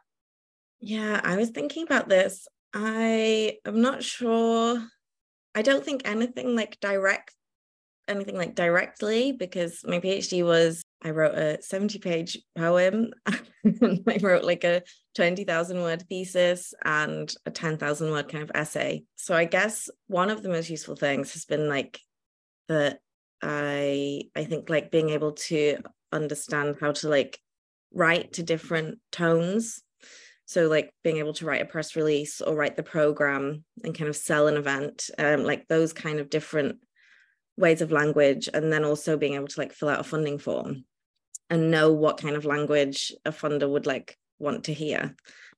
yeah 0.83 1.21
i 1.25 1.37
was 1.37 1.49
thinking 1.51 1.85
about 1.85 2.09
this 2.09 2.47
i 2.75 3.57
am 3.65 3.81
not 3.81 4.03
sure 4.03 4.83
i 5.55 5.63
don't 5.63 5.85
think 5.85 6.03
anything 6.05 6.55
like 6.55 6.79
direct 6.81 7.33
anything 8.09 8.37
like 8.37 8.55
directly 8.55 9.33
because 9.33 9.81
my 9.87 10.01
PhD 10.01 10.45
was 10.45 10.83
I 11.05 11.11
wrote 11.11 11.35
a 11.35 11.61
70 11.63 11.99
page 11.99 12.39
poem. 12.57 13.13
I 13.27 14.19
wrote 14.21 14.45
like 14.45 14.65
a 14.65 14.83
20,000 15.17 15.83
word 15.83 16.05
thesis 16.09 16.75
and 16.85 17.33
a 17.45 17.51
10,000 17.51 18.11
word 18.11 18.29
kind 18.29 18.45
of 18.45 18.53
essay. 18.55 19.05
So 19.17 19.35
I 19.35 19.45
guess 19.45 19.89
one 20.07 20.31
of 20.31 20.43
the 20.43 20.49
most 20.49 20.71
useful 20.71 20.97
things 20.97 21.33
has 21.33 21.45
been 21.45 21.69
like 21.69 21.99
that 22.69 23.01
I 23.43 24.23
I 24.37 24.45
think 24.45 24.71
like 24.71 24.93
being 24.93 25.11
able 25.11 25.33
to 25.33 25.79
understand 26.13 26.77
how 26.81 26.93
to 26.93 27.09
like 27.09 27.41
write 27.93 28.35
to 28.35 28.43
different 28.43 28.99
tones. 29.11 29.83
So 30.47 30.69
like 30.69 30.91
being 31.03 31.19
able 31.19 31.33
to 31.35 31.47
write 31.47 31.63
a 31.63 31.67
press 31.67 31.97
release 31.97 32.41
or 32.41 32.55
write 32.55 32.77
the 32.77 32.83
program 32.83 33.65
and 33.85 33.97
kind 33.97 34.09
of 34.09 34.17
sell 34.17 34.49
an 34.49 34.57
event, 34.57 35.09
um, 35.19 35.45
like 35.45 35.69
those 35.69 35.93
kind 35.93 36.19
of 36.19 36.31
different 36.31 36.79
ways 37.57 37.81
of 37.81 37.93
language 37.93 38.49
and 38.53 38.73
then 38.73 38.85
also 38.85 39.17
being 39.17 39.35
able 39.35 39.47
to 39.47 39.61
like 39.61 39.73
fill 39.73 39.89
out 39.89 40.01
a 40.01 40.05
funding 40.05 40.39
form 40.39 40.85
and 41.51 41.71
know 41.71 41.93
what 41.93 42.21
kind 42.21 42.35
of 42.35 42.45
language 42.45 43.13
a 43.25 43.31
funder 43.31 43.69
would 43.69 43.87
like 43.87 44.17
want 44.39 44.65
to 44.65 44.75
hear. 44.75 45.15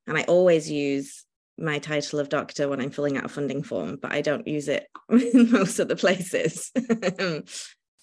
And 0.07 0.19
i 0.19 0.23
always 0.25 0.71
use 0.71 1.25
my 1.57 1.79
title 1.79 2.19
of 2.19 2.29
doctor 2.29 2.69
when 2.69 2.81
i'm 2.81 2.91
filling 2.91 3.17
out 3.17 3.25
a 3.25 3.29
funding 3.29 3.63
form 3.63 3.97
but 4.03 4.13
i 4.13 4.21
don't 4.21 4.47
use 4.47 4.67
it 4.69 4.89
in 5.09 5.51
most 5.51 5.79
of 5.79 5.89
the 5.89 5.97
places. 5.97 6.71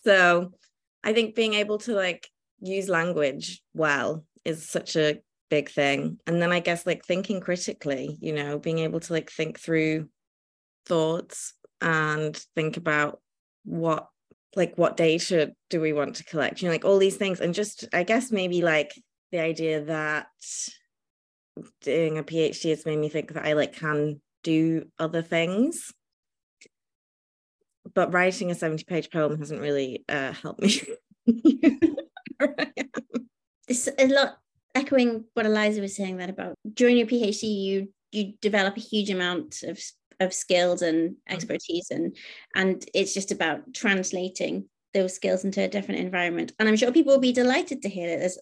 So 0.04 0.54
i 1.04 1.14
think 1.14 1.36
being 1.36 1.54
able 1.54 1.78
to 1.80 1.94
like 1.94 2.28
use 2.60 2.90
language 2.90 3.62
well 3.76 4.26
is 4.44 4.68
such 4.68 4.96
a 4.96 5.22
big 5.51 5.70
thing. 5.70 6.17
And 6.25 6.41
then 6.41 6.51
i 6.51 6.60
guess 6.60 6.88
like 6.88 7.05
thinking 7.05 7.39
critically 7.41 8.17
you 8.20 8.34
know 8.34 8.58
being 8.58 8.79
able 8.79 9.00
to 9.01 9.13
like 9.13 9.29
think 9.29 9.60
through 9.60 10.08
thoughts 10.88 11.53
and 11.79 12.36
think 12.55 12.77
about 12.77 13.20
what 13.63 14.08
like 14.55 14.75
what 14.75 14.98
data 14.98 15.53
do 15.70 15.79
we 15.79 15.93
want 15.93 16.15
to 16.15 16.24
collect 16.24 16.62
you 16.62 16.67
know 16.67 16.72
like 16.72 16.86
all 16.86 16.98
these 16.98 17.17
things. 17.17 17.39
And 17.39 17.53
just 17.53 17.86
i 17.93 18.03
guess 18.03 18.31
maybe 18.31 18.63
like 18.63 18.91
the 19.31 19.39
idea 19.39 19.84
that 19.86 20.27
doing 21.81 22.17
a 22.17 22.24
phd 22.24 22.70
has 22.70 22.86
made 22.86 22.98
me 22.98 23.10
think 23.10 23.34
that 23.34 23.46
i 23.46 23.53
like 23.53 23.74
can 23.74 24.20
do 24.43 24.86
other 24.98 25.22
things. 25.22 25.93
But 27.93 28.13
writing 28.13 28.51
a 28.51 28.55
70 28.55 28.84
page 28.86 29.10
poem 29.12 29.38
hasn't 29.39 29.62
really 29.62 30.03
uh, 30.08 30.34
helped 30.34 30.62
me. 30.62 30.81
It's 33.67 33.88
a 33.88 34.08
lot 34.08 34.38
echoing 34.75 35.25
what 35.34 35.46
eliza 35.46 35.82
was 35.82 35.96
saying 35.96 36.18
that 36.18 36.30
about 36.30 36.56
during 36.74 36.98
your 36.98 37.08
phd 37.08 37.44
you 37.44 37.90
you 38.12 38.34
develop 38.42 38.75
a 38.78 38.82
huge 38.82 39.10
amount 39.10 39.63
of 39.63 39.80
of 40.20 40.34
skills 40.34 40.82
and 40.82 41.12
mm-hmm. 41.12 41.34
expertise 41.34 41.88
and 41.90 42.16
and 42.56 42.86
it's 42.94 43.13
just 43.13 43.32
about 43.32 43.74
translating 43.74 44.66
those 44.94 45.16
skills 45.16 45.44
into 45.44 45.62
a 45.62 45.68
different 45.68 46.00
environment 46.00 46.51
and 46.60 46.70
i'm 46.70 46.75
sure 46.75 46.92
people 46.92 47.13
will 47.13 47.20
be 47.20 47.34
delighted 47.34 47.82
to 47.82 47.90
hear 47.90 48.10
that 48.10 48.20
there's 48.20 48.40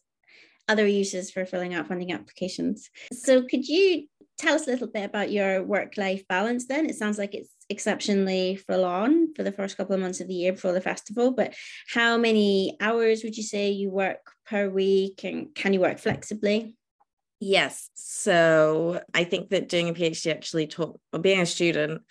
other 0.68 0.86
uses 0.86 1.32
for 1.32 1.46
filling 1.46 1.74
out 1.74 1.88
funding 1.88 2.12
applications 2.12 2.90
so 3.14 3.42
could 3.42 3.68
you 3.68 4.06
tell 4.40 4.56
us 4.56 4.68
a 4.68 4.72
little 4.72 4.88
bit 4.88 5.04
about 5.04 5.32
your 5.32 5.64
work 5.64 5.98
life 5.98 6.28
balance 6.28 6.66
then 6.68 6.88
it 6.90 6.96
sounds 6.96 7.18
like 7.18 7.36
it's 7.36 7.50
exceptionally 7.70 8.56
full 8.56 8.86
on 8.86 9.34
for 9.36 9.44
the 9.44 9.52
first 9.52 9.78
couple 9.78 9.94
of 9.94 10.02
months 10.02 10.22
of 10.22 10.28
the 10.28 10.34
year 10.34 10.54
before 10.54 10.72
the 10.72 10.82
festival 10.82 11.32
but 11.32 11.54
how 11.94 12.18
many 12.18 12.76
hours 12.80 13.24
would 13.24 13.38
you 13.38 13.44
say 13.44 13.70
you 13.70 13.92
work 13.92 14.32
per 14.48 14.68
week 14.70 15.24
and 15.24 15.54
can 15.54 15.74
you 15.74 15.80
work 15.80 16.00
flexibly 16.00 16.76
Yes. 17.40 17.90
So 17.96 19.02
I 19.14 19.24
think 19.24 19.50
that 19.50 19.70
doing 19.70 19.90
a 19.90 19.94
PhD 19.94 20.32
actually 20.32 20.68
taught, 20.68 21.00
or 21.14 21.20
being 21.20 21.40
a 21.40 21.46
student 21.46 22.02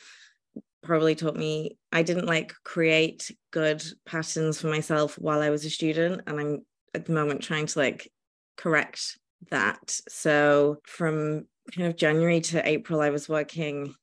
probably 0.83 1.15
taught 1.15 1.37
me, 1.37 1.77
I 1.93 2.03
didn't 2.03 2.27
like 2.27 2.55
create 2.65 3.31
good 3.51 3.83
patterns 4.07 4.61
for 4.61 4.69
myself 4.69 5.17
while 5.19 5.41
I 5.41 5.51
was 5.51 5.65
a 5.65 5.71
student. 5.71 6.23
And 6.27 6.41
I'm 6.41 6.67
at 6.95 7.05
the 7.05 7.13
moment 7.13 7.43
trying 7.43 7.67
to 7.67 7.79
like 7.79 8.11
correct 8.57 9.19
that. 9.51 10.01
So 10.09 10.79
from 10.85 11.47
kind 11.75 11.89
of 11.89 11.97
January 11.97 12.41
to 12.41 12.67
April, 12.67 13.01
I 13.01 13.11
was 13.11 13.29
working, 13.29 13.95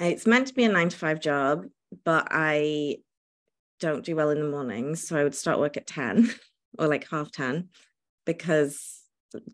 it's 0.00 0.26
meant 0.26 0.48
to 0.48 0.54
be 0.54 0.64
a 0.64 0.68
nine 0.68 0.88
to 0.88 0.96
five 0.96 1.20
job, 1.20 1.66
but 2.04 2.28
I 2.30 2.98
don't 3.80 4.04
do 4.04 4.16
well 4.16 4.30
in 4.30 4.40
the 4.40 4.48
mornings. 4.48 5.06
So 5.06 5.16
I 5.16 5.24
would 5.24 5.34
start 5.34 5.58
work 5.58 5.76
at 5.76 5.86
10 5.86 6.30
or 6.78 6.88
like 6.88 7.08
half 7.10 7.30
10 7.30 7.68
because 8.24 9.02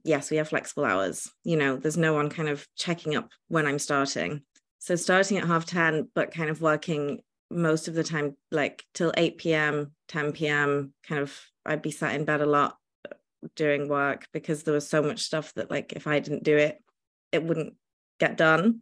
yes, 0.05 0.31
we 0.31 0.37
have 0.37 0.49
flexible 0.49 0.85
hours. 0.85 1.31
You 1.45 1.57
know, 1.57 1.76
there's 1.76 1.97
no 1.97 2.14
one 2.14 2.31
kind 2.31 2.49
of 2.49 2.67
checking 2.76 3.17
up 3.17 3.31
when 3.49 3.67
I'm 3.67 3.79
starting. 3.79 4.43
So 4.79 4.97
starting 4.97 5.38
at 5.38 5.47
half 5.47 5.67
10, 5.67 6.11
but 6.14 6.33
kind 6.33 6.50
of 6.50 6.62
working 6.62 7.21
most 7.50 7.88
of 7.88 7.95
the 7.95 8.05
time, 8.05 8.37
like 8.50 8.85
till 8.95 9.12
8 9.17 9.38
p.m., 9.38 9.93
10 10.09 10.33
p.m., 10.33 10.95
kind 11.07 11.21
of, 11.21 11.38
I'd 11.67 11.83
be 11.83 11.90
sat 11.90 12.14
in 12.14 12.25
bed 12.25 12.40
a 12.40 12.47
lot 12.47 12.76
uh, 13.11 13.14
doing 13.57 13.88
work 13.88 14.26
because 14.33 14.62
there 14.62 14.75
was 14.75 14.88
so 14.88 15.02
much 15.02 15.21
stuff 15.21 15.52
that, 15.55 15.71
like, 15.71 15.93
if 15.93 16.07
I 16.07 16.21
didn't 16.21 16.45
do 16.45 16.57
it, 16.57 16.83
it 17.32 17.42
wouldn't 17.42 17.75
get 18.18 18.37
done. 18.37 18.80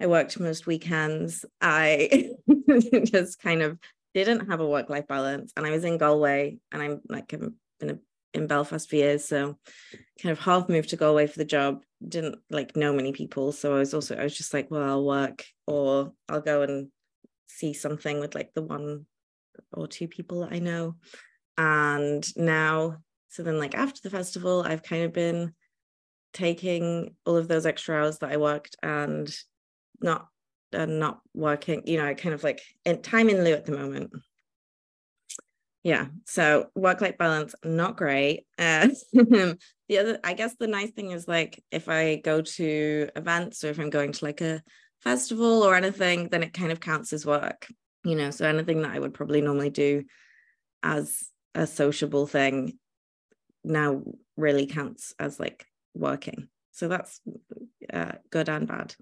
I 0.00 0.06
worked 0.06 0.38
most 0.40 0.66
weekends. 0.66 1.44
I 1.60 2.30
just 3.04 3.40
kind 3.40 3.62
of 3.62 3.78
didn't 4.12 4.48
have 4.48 4.60
a 4.60 4.68
work 4.68 4.90
life 4.90 5.06
balance. 5.06 5.52
And 5.56 5.66
I 5.66 5.70
was 5.70 5.84
in 5.84 5.98
Galway 5.98 6.58
and 6.72 6.82
I'm 6.82 7.00
like, 7.08 7.32
I've 7.32 7.50
been 7.80 7.90
a 7.90 7.98
in 8.34 8.48
Belfast 8.48 8.90
for 8.90 8.96
years. 8.96 9.24
So 9.24 9.56
kind 10.20 10.32
of 10.32 10.40
half 10.40 10.68
moved 10.68 10.90
to 10.90 10.96
Galway 10.96 11.26
for 11.26 11.38
the 11.38 11.44
job. 11.44 11.82
Didn't 12.06 12.38
like 12.50 12.76
know 12.76 12.92
many 12.92 13.12
people. 13.12 13.52
So 13.52 13.74
I 13.74 13.78
was 13.78 13.94
also 13.94 14.16
I 14.16 14.24
was 14.24 14.36
just 14.36 14.52
like, 14.52 14.70
well, 14.70 14.82
I'll 14.82 15.04
work 15.04 15.44
or 15.66 16.12
I'll 16.28 16.40
go 16.40 16.62
and 16.62 16.88
see 17.46 17.72
something 17.72 18.20
with 18.20 18.34
like 18.34 18.52
the 18.54 18.62
one 18.62 19.06
or 19.72 19.86
two 19.86 20.08
people 20.08 20.40
that 20.40 20.52
I 20.52 20.58
know. 20.58 20.96
And 21.56 22.26
now, 22.36 22.98
so 23.28 23.42
then 23.42 23.58
like 23.58 23.76
after 23.76 24.00
the 24.02 24.10
festival, 24.10 24.64
I've 24.66 24.82
kind 24.82 25.04
of 25.04 25.12
been 25.12 25.54
taking 26.34 27.14
all 27.24 27.36
of 27.36 27.48
those 27.48 27.64
extra 27.64 27.96
hours 27.96 28.18
that 28.18 28.30
I 28.30 28.36
worked 28.36 28.76
and 28.82 29.34
not 30.00 30.28
and 30.72 30.98
not 30.98 31.20
working, 31.32 31.82
you 31.86 31.96
know, 31.96 32.14
kind 32.14 32.34
of 32.34 32.44
like 32.44 32.60
in 32.84 33.00
time 33.00 33.28
in 33.28 33.44
lieu 33.44 33.54
at 33.54 33.64
the 33.64 33.72
moment. 33.72 34.10
Yeah 35.82 36.06
so 36.26 36.70
work 36.74 37.00
life 37.00 37.16
balance 37.18 37.54
not 37.64 37.96
great. 37.96 38.46
Uh, 38.58 38.88
the 39.88 39.98
other 39.98 40.18
i 40.24 40.32
guess 40.32 40.54
the 40.58 40.66
nice 40.66 40.90
thing 40.90 41.10
is 41.10 41.28
like 41.28 41.62
if 41.70 41.88
i 41.88 42.16
go 42.16 42.40
to 42.40 43.08
events 43.16 43.64
or 43.64 43.68
if 43.68 43.78
i'm 43.78 43.90
going 43.90 44.12
to 44.12 44.24
like 44.24 44.40
a 44.40 44.62
festival 45.02 45.62
or 45.62 45.74
anything 45.74 46.28
then 46.30 46.42
it 46.42 46.52
kind 46.54 46.72
of 46.72 46.80
counts 46.80 47.12
as 47.12 47.26
work 47.26 47.66
you 48.06 48.16
know? 48.16 48.30
So 48.30 48.46
anything 48.46 48.82
that 48.82 48.92
i 48.92 48.98
would 48.98 49.14
probably 49.14 49.40
normally 49.40 49.70
do 49.70 50.04
as 50.82 51.24
a 51.54 51.66
sociable 51.66 52.26
thing 52.26 52.78
now 53.62 54.02
really 54.36 54.66
counts 54.66 55.14
as 55.18 55.40
like 55.40 55.66
working 55.94 56.48
so 56.72 56.88
that's 56.88 57.20
uh, 57.92 58.12
good 58.30 58.48
and 58.48 58.66
bad 58.66 58.94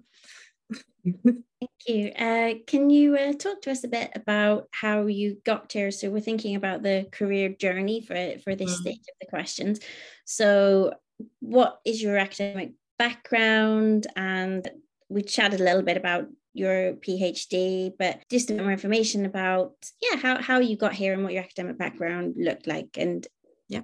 Thank 1.03 1.43
you. 1.85 2.11
Uh, 2.11 2.53
can 2.65 2.89
you 2.89 3.15
uh, 3.15 3.33
talk 3.33 3.61
to 3.63 3.71
us 3.71 3.83
a 3.83 3.89
bit 3.89 4.11
about 4.15 4.69
how 4.71 5.07
you 5.07 5.37
got 5.45 5.71
here? 5.71 5.91
So 5.91 6.09
we're 6.09 6.21
thinking 6.21 6.55
about 6.55 6.81
the 6.81 7.07
career 7.11 7.49
journey 7.49 8.01
for 8.01 8.15
for 8.43 8.55
this 8.55 8.71
mm. 8.71 8.81
stage 8.81 8.99
of 8.99 9.15
the 9.19 9.27
questions. 9.27 9.79
So, 10.25 10.93
what 11.39 11.79
is 11.85 12.01
your 12.01 12.17
academic 12.17 12.71
background? 12.97 14.07
And 14.15 14.67
we 15.09 15.23
chatted 15.23 15.59
a 15.59 15.63
little 15.63 15.81
bit 15.81 15.97
about 15.97 16.27
your 16.53 16.93
PhD, 16.93 17.91
but 17.97 18.23
just 18.29 18.49
a 18.49 18.53
bit 18.53 18.63
more 18.63 18.71
information 18.71 19.25
about 19.25 19.73
yeah 20.01 20.17
how 20.17 20.41
how 20.41 20.59
you 20.59 20.77
got 20.77 20.93
here 20.93 21.13
and 21.13 21.23
what 21.23 21.33
your 21.33 21.43
academic 21.43 21.77
background 21.77 22.35
looked 22.37 22.67
like. 22.67 22.97
And 22.97 23.27
yeah. 23.67 23.81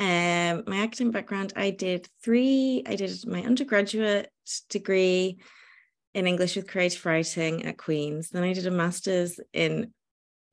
Um, 0.00 0.64
my 0.66 0.78
academic 0.78 1.12
background, 1.12 1.52
I 1.56 1.70
did 1.70 2.08
three, 2.24 2.82
I 2.86 2.96
did 2.96 3.26
my 3.26 3.42
undergraduate 3.42 4.32
degree 4.70 5.36
in 6.14 6.26
English 6.26 6.56
with 6.56 6.70
creative 6.70 7.04
writing 7.04 7.66
at 7.66 7.76
Queen's. 7.76 8.30
Then 8.30 8.42
I 8.42 8.54
did 8.54 8.66
a 8.66 8.70
master's 8.70 9.38
in 9.52 9.92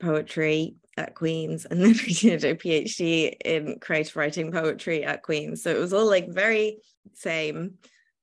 poetry 0.00 0.76
at 0.98 1.14
Queen's, 1.14 1.64
and 1.64 1.80
then 1.82 1.94
I 1.98 2.12
did 2.12 2.44
a 2.44 2.54
PhD 2.54 3.36
in 3.42 3.78
creative 3.80 4.16
writing 4.16 4.52
poetry 4.52 5.02
at 5.02 5.22
Queen's. 5.22 5.62
So 5.62 5.70
it 5.70 5.78
was 5.78 5.94
all 5.94 6.06
like 6.06 6.28
very 6.28 6.76
same. 7.14 7.78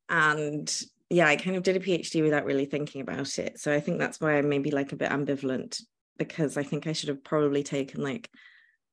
And 0.08 0.72
yeah, 1.10 1.28
I 1.28 1.38
kind 1.38 1.56
of 1.56 1.64
did 1.64 1.76
a 1.76 1.80
PhD 1.80 2.22
without 2.22 2.46
really 2.46 2.66
thinking 2.66 3.02
about 3.02 3.40
it. 3.40 3.60
So 3.60 3.74
I 3.74 3.80
think 3.80 3.98
that's 3.98 4.22
why 4.22 4.38
I'm 4.38 4.48
maybe 4.48 4.70
like 4.70 4.92
a 4.92 4.96
bit 4.96 5.10
ambivalent 5.10 5.82
because 6.20 6.56
I 6.56 6.62
think 6.62 6.86
I 6.86 6.94
should 6.94 7.10
have 7.10 7.24
probably 7.24 7.64
taken 7.64 8.04
like 8.04 8.30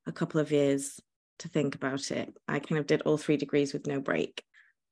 a 0.07 0.13
couple 0.13 0.41
of 0.41 0.51
years 0.51 0.99
to 1.43 1.49
think 1.49 1.75
about 1.75 2.11
it. 2.11 2.33
I 2.49 2.59
kind 2.59 2.79
of 2.79 2.87
did 2.87 3.03
all 3.03 3.19
three 3.19 3.37
degrees 3.37 3.73
with 3.73 3.87
no 3.87 4.01
break. 4.01 4.43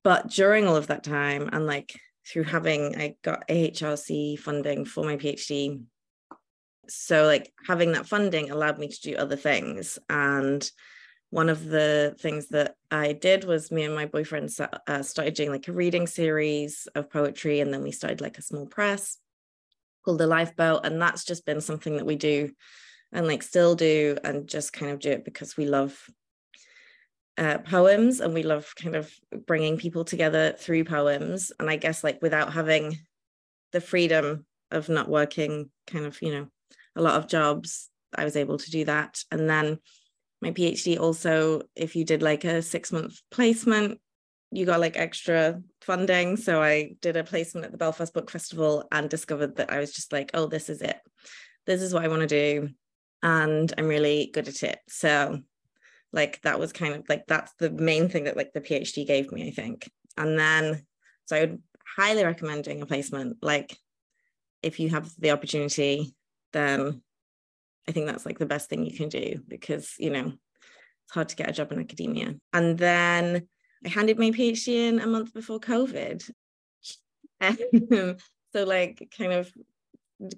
But 0.03 0.29
during 0.29 0.67
all 0.67 0.75
of 0.75 0.87
that 0.87 1.03
time, 1.03 1.49
and 1.51 1.65
like 1.65 1.99
through 2.27 2.43
having, 2.43 2.95
I 2.99 3.15
got 3.23 3.47
AHRC 3.47 4.39
funding 4.39 4.85
for 4.85 5.03
my 5.03 5.17
PhD. 5.17 5.83
So, 6.87 7.25
like, 7.25 7.53
having 7.67 7.93
that 7.93 8.07
funding 8.07 8.51
allowed 8.51 8.79
me 8.79 8.87
to 8.87 9.01
do 9.01 9.15
other 9.15 9.35
things. 9.35 9.97
And 10.09 10.69
one 11.29 11.49
of 11.49 11.65
the 11.65 12.15
things 12.19 12.49
that 12.49 12.75
I 12.89 13.13
did 13.13 13.45
was 13.45 13.71
me 13.71 13.83
and 13.83 13.95
my 13.95 14.05
boyfriend 14.05 14.49
uh, 14.87 15.01
started 15.01 15.33
doing 15.33 15.51
like 15.51 15.67
a 15.67 15.73
reading 15.73 16.07
series 16.07 16.87
of 16.93 17.09
poetry. 17.09 17.61
And 17.61 17.73
then 17.73 17.83
we 17.83 17.91
started 17.91 18.21
like 18.21 18.37
a 18.37 18.43
small 18.43 18.65
press 18.65 19.17
called 20.03 20.17
The 20.17 20.27
Lifeboat. 20.27 20.85
And 20.85 21.01
that's 21.01 21.23
just 21.23 21.45
been 21.45 21.61
something 21.61 21.97
that 21.97 22.05
we 22.05 22.17
do 22.17 22.51
and 23.13 23.27
like 23.27 23.43
still 23.43 23.75
do 23.75 24.17
and 24.23 24.47
just 24.47 24.73
kind 24.73 24.91
of 24.91 24.99
do 24.99 25.11
it 25.11 25.25
because 25.25 25.55
we 25.55 25.65
love 25.65 26.09
uh, 27.37 27.59
poems 27.59 28.19
and 28.19 28.33
we 28.33 28.43
love 28.43 28.73
kind 28.75 28.95
of 28.95 29.11
bringing 29.47 29.77
people 29.77 30.03
together 30.03 30.53
through 30.57 30.83
poems. 30.83 31.51
And 31.59 31.69
i 31.69 31.75
guess 31.75 32.03
like 32.03 32.21
without 32.21 32.53
having 32.53 32.97
the 33.71 33.81
freedom 33.81 34.45
of 34.69 34.89
not 34.89 35.09
working 35.09 35.69
kind 35.87 36.05
of 36.05 36.21
you 36.21 36.31
know 36.31 36.47
a 36.95 37.01
lot 37.01 37.15
of 37.15 37.27
jobs 37.27 37.89
i 38.15 38.23
was 38.23 38.35
able 38.35 38.57
to 38.57 38.71
do 38.71 38.85
that. 38.85 39.23
And 39.31 39.49
then 39.49 39.79
my 40.41 40.51
phd 40.51 40.99
also 40.99 41.61
if 41.75 41.95
you 41.95 42.03
did 42.03 42.21
like 42.21 42.43
a 42.43 42.61
six 42.61 42.91
month 42.91 43.19
placement 43.31 43.99
you 44.53 44.65
got 44.65 44.81
like 44.81 44.97
extra 44.97 45.61
funding. 45.81 46.35
So 46.35 46.61
i 46.61 46.95
did 47.01 47.15
a 47.15 47.23
placement 47.23 47.65
at 47.65 47.71
the 47.71 47.77
belfast 47.77 48.13
book 48.13 48.29
festival 48.29 48.87
and 48.91 49.09
discovered 49.09 49.55
that 49.55 49.71
i 49.71 49.79
was 49.79 49.93
just 49.93 50.11
like 50.11 50.31
oh 50.33 50.47
this 50.47 50.69
is 50.69 50.81
it. 50.81 50.99
This 51.65 51.81
is 51.81 51.93
what 51.93 52.03
i 52.03 52.09
want 52.09 52.21
to 52.21 52.27
do 52.27 52.69
and 53.23 53.73
i'm 53.77 53.87
really 53.87 54.29
good 54.33 54.49
at 54.49 54.63
it. 54.63 54.79
So 54.89 55.41
like 56.13 56.41
that 56.41 56.59
was 56.59 56.73
kind 56.73 56.93
of 56.93 57.03
like 57.07 57.25
that's 57.27 57.53
the 57.59 57.69
main 57.69 58.09
thing 58.09 58.25
that 58.25 58.37
like 58.37 58.51
the 58.53 58.61
phd 58.61 59.07
gave 59.07 59.31
me 59.31 59.47
i 59.47 59.51
think. 59.51 59.89
And 60.17 60.37
then 60.37 60.83
so 61.25 61.35
i 61.35 61.41
would 61.41 61.61
highly 61.97 62.23
recommend 62.23 62.63
doing 62.63 62.81
a 62.81 62.85
placement. 62.85 63.37
Like 63.41 63.77
if 64.63 64.79
you 64.79 64.89
have 64.89 65.11
the 65.19 65.31
opportunity 65.31 66.15
then 66.53 67.01
i 67.87 67.91
think 67.91 68.05
that's 68.05 68.25
like 68.25 68.39
the 68.39 68.45
best 68.45 68.69
thing 68.69 68.85
you 68.85 68.95
can 68.95 69.09
do 69.09 69.41
because 69.47 69.95
you 69.97 70.09
know 70.09 70.27
it's 70.27 71.13
hard 71.13 71.29
to 71.29 71.35
get 71.35 71.49
a 71.49 71.53
job 71.53 71.71
in 71.71 71.79
academia. 71.79 72.35
And 72.53 72.77
then 72.77 73.47
i 73.85 73.89
handed 73.89 74.19
my 74.19 74.31
phd 74.31 74.67
in 74.67 74.99
a 74.99 75.07
month 75.07 75.33
before 75.33 75.59
covid. 75.59 76.29
So 78.53 78.65
like 78.65 79.13
kind 79.17 79.31
of 79.33 79.51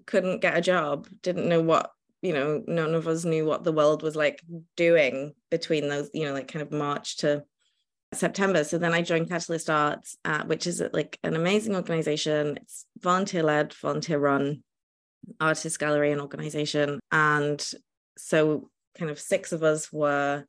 couldn't 0.06 0.42
get 0.42 0.58
a 0.58 0.62
job 0.62 1.08
didn't 1.22 1.50
know 1.50 1.62
what 1.62 1.92
you 2.24 2.34
know 2.34 2.64
none 2.68 2.96
of 2.96 3.08
us 3.08 3.26
knew 3.26 3.46
what 3.46 3.64
the 3.64 3.72
world 3.72 4.02
was 4.02 4.16
like 4.16 4.42
doing 4.78 5.34
between 5.52 5.90
those 5.90 6.10
you 6.14 6.26
know 6.26 6.34
like 6.34 6.48
kind 6.48 6.64
of 6.64 6.72
march 6.72 7.18
to 7.18 7.44
september. 8.14 8.64
So 8.64 8.78
then 8.78 8.94
i 8.94 9.02
joined 9.02 9.30
catalyst 9.30 9.70
arts 9.70 10.18
uh, 10.24 10.44
which 10.46 10.66
is 10.66 10.82
like 10.94 11.20
an 11.24 11.36
amazing 11.36 11.76
organization. 11.76 12.58
It's 12.62 12.86
volunteer 13.00 13.44
led 13.44 13.74
volunteer 13.74 14.20
run 14.20 14.64
artist 15.40 15.80
gallery 15.80 16.12
and 16.12 16.22
organization. 16.22 17.00
And 17.12 17.64
so 18.18 18.70
kind 18.98 19.10
of 19.12 19.20
six 19.20 19.52
of 19.52 19.64
us 19.64 19.92
were 19.92 20.46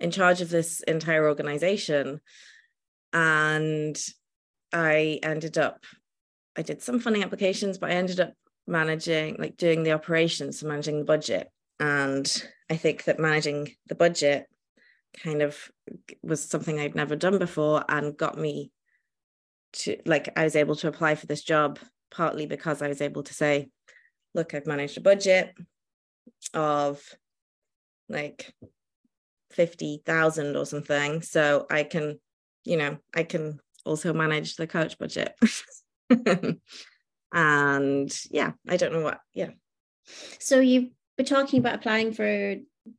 in 0.00 0.10
charge 0.10 0.40
of 0.40 0.50
this 0.50 0.80
entire 0.80 1.28
organization. 1.28 2.20
And 3.12 3.98
i 4.72 5.18
ended 5.22 5.56
up 5.56 5.82
i 6.56 6.62
did 6.62 6.82
some 6.82 7.00
funding 7.00 7.22
applications 7.22 7.78
but 7.78 7.90
i 7.90 7.94
ended 7.94 8.20
up 8.20 8.34
managing 8.68 9.36
like 9.38 9.56
doing 9.56 9.82
the 9.82 9.92
operations 9.92 10.62
managing 10.62 10.98
the 10.98 11.04
budget. 11.04 11.48
And 11.80 12.30
i 12.70 12.76
think 12.76 13.04
that 13.04 13.18
managing 13.18 13.74
the 13.86 13.94
budget 13.94 14.46
kind 15.22 15.42
of 15.42 15.70
was 16.22 16.42
something 16.42 16.78
i'd 16.78 16.94
never 16.94 17.16
done 17.16 17.38
before 17.38 17.84
and 17.88 18.16
got 18.16 18.38
me 18.38 18.70
to 19.72 19.96
like 20.06 20.28
i 20.36 20.44
was 20.44 20.56
able 20.56 20.76
to 20.76 20.88
apply 20.88 21.14
for 21.14 21.26
this 21.26 21.42
job 21.42 21.78
partly 22.10 22.46
because 22.46 22.82
i 22.82 22.88
was 22.88 23.00
able 23.00 23.22
to 23.22 23.34
say 23.34 23.68
look 24.34 24.54
i've 24.54 24.66
managed 24.66 24.98
a 24.98 25.00
budget 25.00 25.54
of 26.54 27.02
like 28.08 28.54
50,000 29.50 30.56
or 30.56 30.66
something 30.66 31.22
so 31.22 31.66
i 31.70 31.82
can 31.82 32.18
you 32.64 32.76
know 32.76 32.98
i 33.14 33.22
can 33.22 33.58
also 33.84 34.12
manage 34.12 34.56
the 34.56 34.66
Cúirt 34.66 34.98
budget 34.98 35.34
and 37.32 38.16
yeah 38.30 38.52
i 38.68 38.76
don't 38.76 38.92
know 38.92 39.02
what 39.02 39.20
yeah. 39.34 39.50
So 40.38 40.60
you've 40.60 40.90
been 41.16 41.26
talking 41.26 41.58
about 41.58 41.76
applying 41.76 42.12
for 42.12 42.56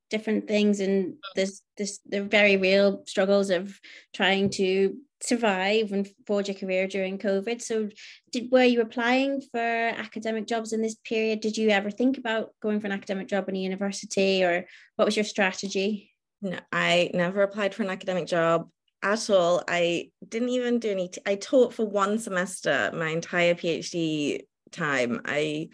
different 0.10 0.48
things 0.48 0.80
and 0.80 1.16
there's 1.36 1.62
this 1.78 2.00
the 2.06 2.24
very 2.24 2.58
real 2.58 3.04
struggles 3.08 3.50
of 3.50 3.80
trying 4.14 4.50
to 4.52 4.96
survive 5.22 5.92
and 5.92 6.08
forge 6.28 6.48
a 6.48 6.54
career 6.54 6.88
during 6.88 7.18
covid. 7.18 7.62
So 7.62 7.90
did 8.32 8.52
were 8.52 8.64
you 8.64 8.82
applying 8.82 9.42
for 9.52 9.60
academic 9.60 10.48
jobs 10.48 10.72
in 10.72 10.82
this 10.82 10.96
period? 10.96 11.42
Did 11.42 11.58
you 11.58 11.70
ever 11.70 11.92
think 11.92 12.18
about 12.18 12.52
going 12.62 12.80
for 12.80 12.88
an 12.88 12.94
academic 12.94 13.28
job 13.28 13.50
in 13.50 13.56
a 13.56 13.60
university 13.60 14.44
or 14.44 14.66
what 14.96 15.06
was 15.06 15.18
your 15.18 15.26
strategy? 15.26 16.14
No 16.42 16.60
i 16.72 17.10
never 17.14 17.42
applied 17.42 17.74
for 17.74 17.84
an 17.84 17.90
academic 17.90 18.28
job 18.28 18.70
at 19.02 19.30
all. 19.30 19.64
I 19.68 20.10
didn't 20.28 20.50
even 20.50 20.80
do 20.80 20.92
any, 20.92 21.10
t- 21.10 21.22
I 21.26 21.36
taught 21.36 21.74
for 21.74 21.86
one 21.86 22.20
semester 22.20 22.92
my 22.94 23.10
entire 23.10 23.56
PhD 23.56 24.42
time. 24.72 25.22
I 25.26 25.70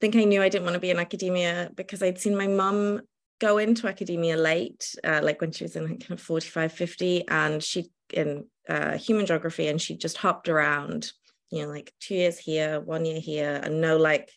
think 0.00 0.16
I 0.16 0.24
knew 0.24 0.42
I 0.42 0.48
didn't 0.48 0.64
want 0.64 0.74
to 0.74 0.80
be 0.80 0.90
in 0.90 0.98
academia 0.98 1.70
because 1.74 2.02
I'd 2.02 2.18
seen 2.18 2.36
my 2.36 2.46
mum 2.46 3.00
go 3.40 3.58
into 3.58 3.86
academia 3.86 4.36
late, 4.36 4.94
uh, 5.04 5.20
like 5.22 5.40
when 5.40 5.52
she 5.52 5.64
was 5.64 5.76
in 5.76 5.86
kind 5.86 6.10
of 6.10 6.20
45, 6.20 6.72
50, 6.72 7.28
and 7.28 7.62
she 7.62 7.90
in 8.12 8.46
uh, 8.68 8.96
human 8.96 9.26
geography, 9.26 9.68
and 9.68 9.80
she 9.80 9.96
just 9.96 10.16
hopped 10.16 10.48
around, 10.48 11.12
you 11.50 11.62
know, 11.62 11.68
like 11.68 11.92
two 12.00 12.14
years 12.14 12.38
here, 12.38 12.80
one 12.80 13.04
year 13.04 13.20
here, 13.20 13.60
and 13.62 13.80
no 13.80 13.96
like 13.96 14.30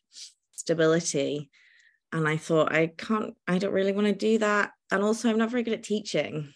stability. 0.51 1.49
And 2.12 2.27
I 2.27 2.38
thought, 2.38 2.73
I 2.73 2.88
can't, 2.88 3.36
I 3.47 3.57
don't 3.57 3.73
really 3.73 3.93
want 3.93 4.07
to 4.07 4.13
do 4.13 4.38
that. 4.39 4.71
And 4.91 5.01
also, 5.01 5.29
I'm 5.29 5.38
not 5.38 5.49
very 5.49 5.63
good 5.63 5.73
at 5.73 5.84
teaching. 5.84 6.53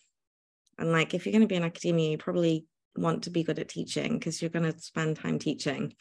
And 0.77 0.91
like, 0.91 1.13
if 1.13 1.25
you're 1.25 1.31
going 1.31 1.41
to 1.41 1.47
be 1.47 1.55
in 1.55 1.63
academia, 1.63 2.11
you 2.11 2.17
probably 2.17 2.65
want 2.95 3.23
to 3.23 3.29
be 3.29 3.43
good 3.43 3.59
at 3.59 3.69
teaching 3.69 4.17
because 4.17 4.41
you're 4.41 4.49
going 4.49 4.71
to 4.71 4.79
spend 4.79 5.17
time 5.17 5.39
teaching. 5.39 5.93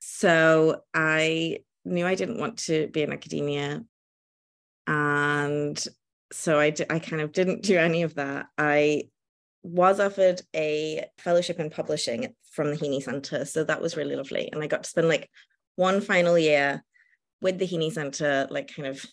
So 0.00 0.82
I 0.94 1.58
knew 1.84 2.06
I 2.06 2.14
didn't 2.14 2.38
want 2.38 2.58
to 2.64 2.88
be 2.88 3.02
in 3.02 3.12
academia. 3.12 3.82
And 4.86 5.84
so 6.32 6.58
I, 6.58 6.70
d- 6.70 6.84
I 6.88 6.98
kind 6.98 7.22
of 7.22 7.32
didn't 7.32 7.62
do 7.62 7.76
any 7.76 8.02
of 8.02 8.14
that. 8.14 8.46
I 8.56 9.08
was 9.62 10.00
offered 10.00 10.40
a 10.54 11.04
fellowship 11.18 11.60
in 11.60 11.70
publishing 11.70 12.34
from 12.52 12.70
the 12.70 12.76
Heaney 12.76 13.02
Centre. 13.02 13.44
So 13.44 13.64
that 13.64 13.82
was 13.82 13.96
really 13.96 14.16
lovely. 14.16 14.50
And 14.52 14.62
I 14.62 14.66
got 14.66 14.84
to 14.84 14.90
spend 14.90 15.08
like 15.08 15.28
one 15.76 16.00
final 16.00 16.38
year 16.38 16.82
with 17.40 17.58
the 17.58 17.66
Heaney 17.66 17.92
Centre, 17.92 18.46
like 18.50 18.74
kind 18.74 18.88
of 18.88 19.04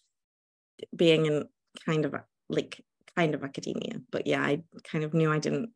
being 0.95 1.25
in 1.25 1.45
kind 1.85 2.05
of 2.05 2.15
like 2.49 2.83
kind 3.15 3.35
of 3.35 3.43
academia. 3.43 4.01
But 4.11 4.27
yeah, 4.27 4.41
I 4.41 4.63
kind 4.83 5.03
of 5.03 5.13
knew 5.13 5.31
I 5.31 5.39
didn't 5.39 5.71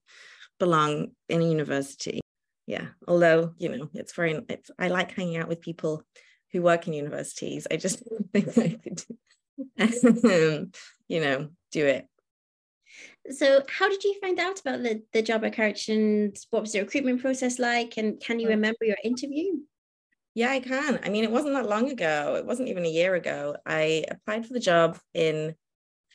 belong 0.60 1.12
in 1.28 1.41
a 1.41 1.45
university. 1.45 2.21
Yeah, 2.67 2.88
although 3.08 3.54
you 3.58 3.69
know, 3.69 3.89
it's 3.93 4.13
very 4.13 4.41
it's 4.49 4.69
I 4.78 4.89
like 4.89 5.12
hanging 5.12 5.38
out 5.38 5.47
with 5.47 5.62
people 5.62 6.04
who 6.52 6.62
work 6.62 6.88
in 6.88 6.93
universities. 6.93 7.67
I 7.69 7.78
just 7.78 8.04
think 8.34 8.58
I 8.58 8.78
could, 8.78 9.04
um, 10.25 10.71
you 11.08 11.21
know, 11.21 11.49
do 11.71 11.86
it. 11.86 12.08
So, 13.32 13.63
how 13.69 13.89
did 13.89 14.04
you 14.04 14.15
find 14.21 14.39
out 14.39 14.60
about 14.60 14.84
the 14.84 15.04
the 15.13 15.21
job 15.21 15.43
at 15.45 15.56
Cúirt, 15.56 15.89
and 15.89 16.36
what 16.49 16.62
was 16.62 16.73
the 16.73 16.82
recruitment 16.82 17.21
process 17.21 17.60
like? 17.60 17.97
And 17.97 18.19
can 18.19 18.39
you 18.39 18.49
remember 18.49 18.86
your 18.86 18.97
interview? 19.04 19.60
Yeah, 20.36 20.52
I 20.52 20.60
can. 20.60 20.99
I 21.04 21.10
mean, 21.10 21.23
it 21.23 21.32
wasn't 21.32 21.56
that 21.56 21.67
long 21.67 21.89
ago. 21.89 22.36
It 22.38 22.45
wasn't 22.45 22.69
even 22.69 22.86
a 22.86 22.89
year 22.89 23.15
ago. 23.15 23.56
I 23.65 24.06
applied 24.10 24.45
for 24.45 24.54
the 24.54 24.60
job 24.60 24.97
in 25.13 25.56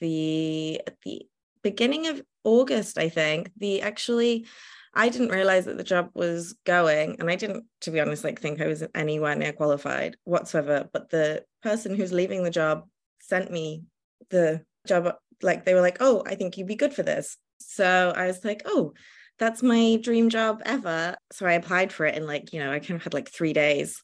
the 0.01 0.81
at 0.87 0.97
the 1.03 1.27
beginning 1.63 2.07
of 2.09 2.23
August, 2.45 2.99
I 2.99 3.09
think. 3.09 3.51
The 3.57 3.83
actually 3.83 4.47
I 4.95 5.09
didn't 5.09 5.31
realize 5.31 5.65
that 5.65 5.77
the 5.77 5.85
job 5.85 6.11
was 6.15 6.55
going, 6.65 7.17
and 7.19 7.29
I 7.29 7.37
didn't, 7.37 7.65
to 7.83 7.91
be 7.91 8.01
honest, 8.01 8.25
like 8.25 8.41
think 8.41 8.61
I 8.61 8.67
was 8.67 8.85
anywhere 8.95 9.35
near 9.35 9.53
qualified 9.53 10.17
whatsoever. 10.25 10.89
But 10.93 11.11
the 11.11 11.45
person 11.63 11.95
who's 11.95 12.13
leaving 12.13 12.45
the 12.45 12.51
job 12.51 12.89
sent 13.21 13.51
me 13.51 13.85
the 14.31 14.65
job, 14.87 15.15
like 15.43 15.65
they 15.65 15.75
were 15.75 15.81
like, 15.81 15.99
"Oh, 16.01 16.23
I 16.27 16.35
think 16.35 16.57
you'd 16.57 16.69
be 16.69 16.77
good 16.77 16.95
for 16.95 17.03
this." 17.03 17.37
So 17.59 18.13
I 18.15 18.27
was 18.27 18.45
like, 18.45 18.63
oh, 18.67 18.93
that's 19.39 19.63
my 19.63 19.99
dream 20.03 20.29
job 20.29 20.63
ever. 20.65 21.17
So 21.33 21.47
I 21.47 21.53
applied 21.53 21.93
for 21.93 22.07
it 22.07 22.17
in 22.17 22.27
like, 22.27 22.53
you 22.53 22.61
know, 22.61 22.73
I 22.73 22.79
kind 22.79 22.97
of 22.97 23.03
had 23.03 23.15
like 23.15 23.31
three 23.31 23.53
days, 23.53 24.03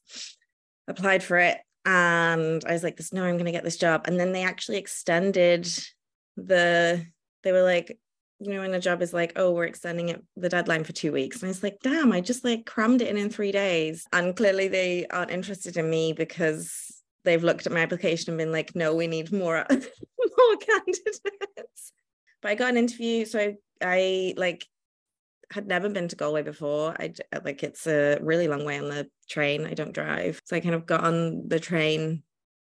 applied 0.89 1.23
for 1.23 1.37
it. 1.39 1.59
And 1.85 2.63
I 2.67 2.73
was 2.73 2.83
like, 2.83 2.97
this, 2.97 3.13
no, 3.13 3.25
I'm 3.25 3.35
going 3.35 3.47
to 3.47 3.53
get 3.53 3.65
this 3.65 3.77
job. 3.77 4.05
And 4.07 4.19
then 4.19 4.33
they 4.33 4.45
actually 4.45 4.79
extended 4.79 5.69
the, 6.37 7.07
they 7.43 7.53
were 7.53 7.63
like, 7.63 7.99
you 8.39 8.55
know, 8.55 8.61
when 8.61 8.73
a 8.75 8.81
job 8.81 9.03
is 9.03 9.13
like, 9.13 9.35
oh, 9.37 9.53
we're 9.53 9.65
extending 9.65 10.09
it 10.09 10.25
the 10.37 10.49
deadline 10.49 10.85
for 10.85 10.93
two 10.93 11.13
weeks. 11.13 11.37
And 11.37 11.49
I 11.49 11.51
was 11.51 11.63
like, 11.63 11.79
damn, 11.83 12.13
I 12.13 12.21
just 12.21 12.45
like 12.45 12.65
crammed 12.65 13.03
it 13.03 13.09
in 13.09 13.19
in 13.19 13.29
three 13.29 13.53
days. 13.53 14.07
And 14.13 14.35
clearly 14.35 14.69
they 14.69 15.07
aren't 15.09 15.31
interested 15.31 15.77
in 15.77 15.91
me 15.91 16.15
because 16.15 17.03
they've 17.25 17.45
looked 17.45 17.67
at 17.67 17.73
my 17.73 17.81
application 17.81 18.31
and 18.31 18.39
been 18.39 18.53
like, 18.53 18.75
no, 18.75 18.95
we 18.95 19.07
need 19.07 19.31
more, 19.31 19.67
more 19.71 20.57
candidates. 20.57 21.21
But 22.41 22.51
I 22.51 22.55
got 22.55 22.71
an 22.71 22.79
interview. 22.79 23.27
So 23.27 23.39
I, 23.39 23.57
I 23.83 24.35
like 24.39 24.67
had 25.51 25.67
never 25.67 25.89
been 25.89 26.09
to 26.09 26.17
Galway 26.17 26.43
before. 26.43 26.95
I 26.99 27.13
uh, 27.33 27.41
like 27.45 27.63
it's 27.63 27.87
a 27.87 28.19
really 28.21 28.49
long 28.49 28.65
way 28.65 28.79
on 28.79 28.89
the 28.89 29.09
train. 29.29 29.67
I 29.67 29.75
don't 29.75 29.93
drive. 29.93 30.41
So 30.45 30.57
I 30.57 30.61
kind 30.61 30.75
of 30.75 30.87
got 30.87 31.05
on 31.05 31.49
the 31.49 31.61
train 31.61 32.23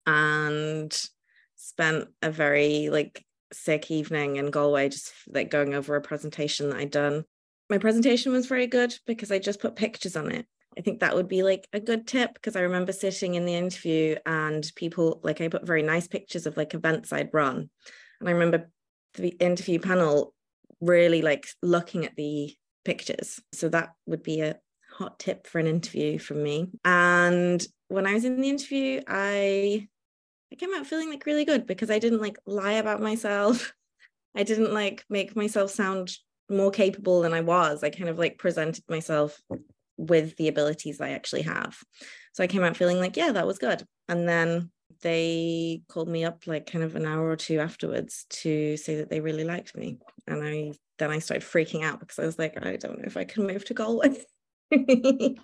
and 0.07 1.09
spent 1.57 2.09
a 2.23 2.31
very 2.31 2.91
like 2.91 3.25
sick 3.53 3.91
evening 3.91 4.37
in 4.37 4.51
Galway, 4.51 4.89
just 4.91 5.12
like 5.29 5.51
going 5.51 5.75
over 5.75 5.97
a 5.97 6.03
presentation 6.03 6.71
that 6.71 6.79
I'd 6.79 6.91
done. 6.91 7.25
My 7.71 7.79
presentation 7.79 8.33
was 8.33 8.47
very 8.47 8.67
good 8.67 8.95
because 9.07 9.33
I 9.33 9.39
just 9.39 9.61
put 9.61 9.75
pictures 9.77 10.17
on 10.17 10.31
it. 10.31 10.47
I 10.79 10.83
think 10.83 11.01
that 11.01 11.15
would 11.15 11.29
be 11.29 11.43
like 11.43 11.67
a 11.73 11.81
good 11.81 12.07
tip 12.07 12.35
because 12.35 12.55
I 12.55 12.61
remember 12.61 12.93
sitting 12.93 13.35
in 13.35 13.47
the 13.47 13.55
interview 13.55 14.17
and 14.27 14.71
people 14.77 15.21
like 15.25 15.41
I 15.41 15.49
put 15.49 15.67
very 15.67 15.83
nice 15.83 16.07
pictures 16.07 16.47
of 16.47 16.57
like 16.57 16.75
events 16.75 17.12
I'd 17.12 17.33
run. 17.33 17.71
And 18.21 18.29
I 18.29 18.33
remember 18.33 18.71
the 19.15 19.29
interview 19.29 19.79
panel 19.79 20.35
really 20.81 21.23
like 21.23 21.47
looking 21.62 22.05
at 22.05 22.15
the 22.17 22.55
pictures. 22.87 23.40
So 23.53 23.68
that 23.68 23.90
would 24.07 24.22
be 24.22 24.40
a 24.40 24.57
hot 24.90 25.18
tip 25.18 25.46
for 25.46 25.59
an 25.59 25.66
interview 25.66 26.18
from 26.18 26.42
me. 26.42 26.70
And 26.85 27.64
when 27.88 28.07
I 28.07 28.14
was 28.14 28.25
in 28.25 28.40
the 28.40 28.49
interview, 28.49 29.03
I 29.07 29.88
I 30.53 30.55
came 30.55 30.72
out 30.75 30.87
feeling 30.87 31.11
like 31.11 31.27
really 31.27 31.44
good 31.44 31.66
because 31.66 31.90
I 31.90 31.99
didn't 31.99 32.20
like 32.20 32.38
lie 32.46 32.75
about 32.75 33.03
myself. 33.03 33.75
I 34.37 34.44
didn't 34.44 34.72
like 34.72 35.05
make 35.11 35.35
myself 35.35 35.70
sound 35.70 36.12
more 36.49 36.70
capable 36.70 37.20
than 37.20 37.35
I 37.35 37.40
was. 37.40 37.83
I 37.83 37.90
kind 37.90 38.09
of 38.09 38.18
like 38.18 38.38
presented 38.38 38.85
myself 38.88 39.40
with 39.96 40.37
the 40.37 40.49
abilities 40.49 41.01
I 41.01 41.11
actually 41.11 41.42
have. 41.42 41.77
So 42.33 42.44
I 42.44 42.46
came 42.46 42.62
out 42.62 42.77
feeling 42.77 43.01
like, 43.01 43.16
yeah, 43.16 43.33
that 43.33 43.46
was 43.46 43.59
good. 43.59 43.83
And 44.09 44.29
then 44.29 44.70
they 45.03 45.83
called 45.88 46.09
me 46.09 46.25
up 46.25 46.46
like 46.46 46.70
kind 46.70 46.85
of 46.85 46.94
an 46.94 47.07
hour 47.07 47.29
or 47.29 47.37
two 47.37 47.59
afterwards 47.59 48.27
to 48.29 48.77
say 48.77 48.96
that 48.96 49.11
they 49.11 49.20
really 49.20 49.44
liked 49.44 49.75
me. 49.77 49.99
And 50.27 50.44
I 50.44 50.72
then 50.99 51.11
I 51.11 51.19
started 51.19 51.47
freaking 51.47 51.85
out 51.85 52.01
because 52.01 52.19
I 52.19 52.27
was 52.27 52.39
like, 52.39 52.57
I 52.65 52.77
don't 52.77 52.99
know 52.99 53.05
if 53.07 53.17
I 53.17 53.25
can 53.25 53.47
move 53.47 53.65
to 53.67 53.75
Galway. 53.75 54.17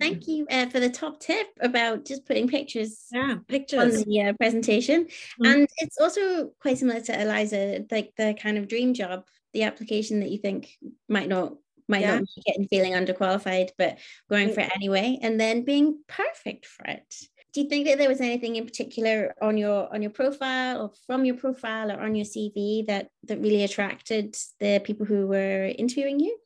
Thank 0.00 0.26
you 0.26 0.46
uh, 0.50 0.66
for 0.66 0.80
the 0.80 0.90
top 0.90 1.20
tip 1.20 1.46
about 1.60 2.04
just 2.04 2.26
putting 2.26 2.48
pictures, 2.48 3.06
yeah, 3.12 3.36
pictures 3.48 4.02
on 4.02 4.02
the 4.02 4.20
uh, 4.22 4.32
presentation. 4.34 5.04
Mm-hmm. 5.04 5.46
And 5.46 5.68
it's 5.78 5.98
also 5.98 6.50
quite 6.60 6.78
similar 6.78 7.00
to 7.00 7.20
Eliza, 7.20 7.84
like 7.90 8.12
the 8.16 8.34
kind 8.40 8.58
of 8.58 8.68
dream 8.68 8.94
job, 8.94 9.24
the 9.52 9.62
application 9.62 10.20
that 10.20 10.30
you 10.30 10.38
think 10.38 10.76
might 11.08 11.28
not 11.28 11.54
might 11.88 12.02
yeah. 12.02 12.16
not 12.16 12.24
be 12.34 12.42
getting 12.46 12.68
feeling 12.68 12.92
underqualified, 12.92 13.70
but 13.78 13.98
going 14.28 14.52
for 14.52 14.60
it 14.60 14.72
anyway, 14.74 15.18
and 15.22 15.40
then 15.40 15.64
being 15.64 16.02
perfect 16.08 16.66
for 16.66 16.84
it 16.86 17.14
do 17.54 17.60
you 17.60 17.68
think 17.68 17.86
that 17.86 17.98
there 17.98 18.08
was 18.08 18.20
anything 18.20 18.56
in 18.56 18.64
particular 18.64 19.32
on 19.40 19.56
your 19.56 19.92
on 19.94 20.02
your 20.02 20.10
profile 20.10 20.82
or 20.82 20.90
from 21.06 21.24
your 21.24 21.36
profile 21.36 21.90
or 21.90 22.00
on 22.00 22.16
your 22.16 22.26
cv 22.26 22.84
that 22.86 23.08
that 23.22 23.40
really 23.40 23.62
attracted 23.62 24.36
the 24.58 24.80
people 24.84 25.06
who 25.06 25.28
were 25.28 25.72
interviewing 25.78 26.18
you? 26.20 26.36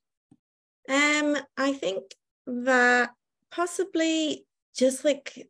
Um 0.88 1.36
i 1.56 1.72
think 1.72 2.14
that 2.46 3.10
possibly 3.50 4.46
just 4.76 5.04
like 5.04 5.48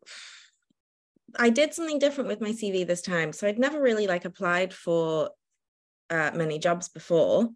i 1.37 1.51
did 1.51 1.75
something 1.75 1.99
different 1.99 2.29
with 2.29 2.41
my 2.41 2.53
cv 2.53 2.87
this 2.87 3.03
time. 3.03 3.33
So 3.33 3.49
i'd 3.49 3.59
never 3.59 3.83
really 3.83 4.07
like 4.07 4.25
applied 4.25 4.73
for 4.73 5.31
uh, 6.09 6.31
many 6.35 6.59
jobs 6.61 6.89
before. 6.89 7.49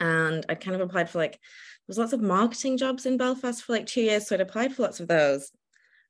And 0.00 0.44
i'd 0.48 0.60
kind 0.60 0.74
of 0.74 0.80
applied 0.80 1.08
for 1.08 1.18
like 1.18 1.32
there 1.32 1.92
was 1.92 1.98
lots 1.98 2.12
of 2.12 2.20
marketing 2.20 2.76
jobs 2.76 3.06
in 3.06 3.16
belfast 3.16 3.62
for 3.62 3.72
like 3.72 3.86
two 3.86 4.02
years. 4.02 4.26
So 4.26 4.34
i'd 4.34 4.40
applied 4.40 4.74
for 4.74 4.82
lots 4.82 4.98
of 4.98 5.06
those 5.06 5.52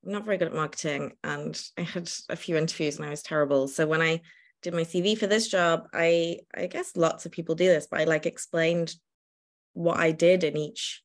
I'm 0.04 0.12
not 0.12 0.24
very 0.24 0.36
good 0.36 0.48
at 0.48 0.54
marketing 0.54 1.12
and 1.22 1.60
I 1.78 1.82
had 1.82 2.10
a 2.28 2.36
few 2.36 2.56
interviews 2.56 2.96
and 2.96 3.06
I 3.06 3.10
was 3.10 3.22
terrible. 3.22 3.68
So 3.68 3.86
when 3.86 4.02
I 4.02 4.20
did 4.62 4.74
my 4.74 4.82
CV 4.82 5.16
for 5.16 5.26
this 5.26 5.48
job, 5.48 5.88
I 5.92 6.40
I 6.54 6.66
guess 6.66 6.96
lots 6.96 7.26
of 7.26 7.32
people 7.32 7.54
do 7.54 7.66
this, 7.66 7.86
but 7.90 8.00
I 8.00 8.04
like 8.04 8.26
explained 8.26 8.94
what 9.72 9.98
I 9.98 10.12
did 10.12 10.44
in 10.44 10.56
each 10.56 11.02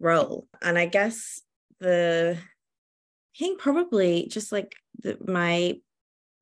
role. 0.00 0.46
And 0.60 0.78
I 0.78 0.86
guess 0.86 1.40
the 1.80 2.38
I 2.38 3.38
think 3.38 3.60
probably 3.60 4.28
just 4.28 4.52
like 4.52 4.74
the, 5.02 5.18
my 5.26 5.80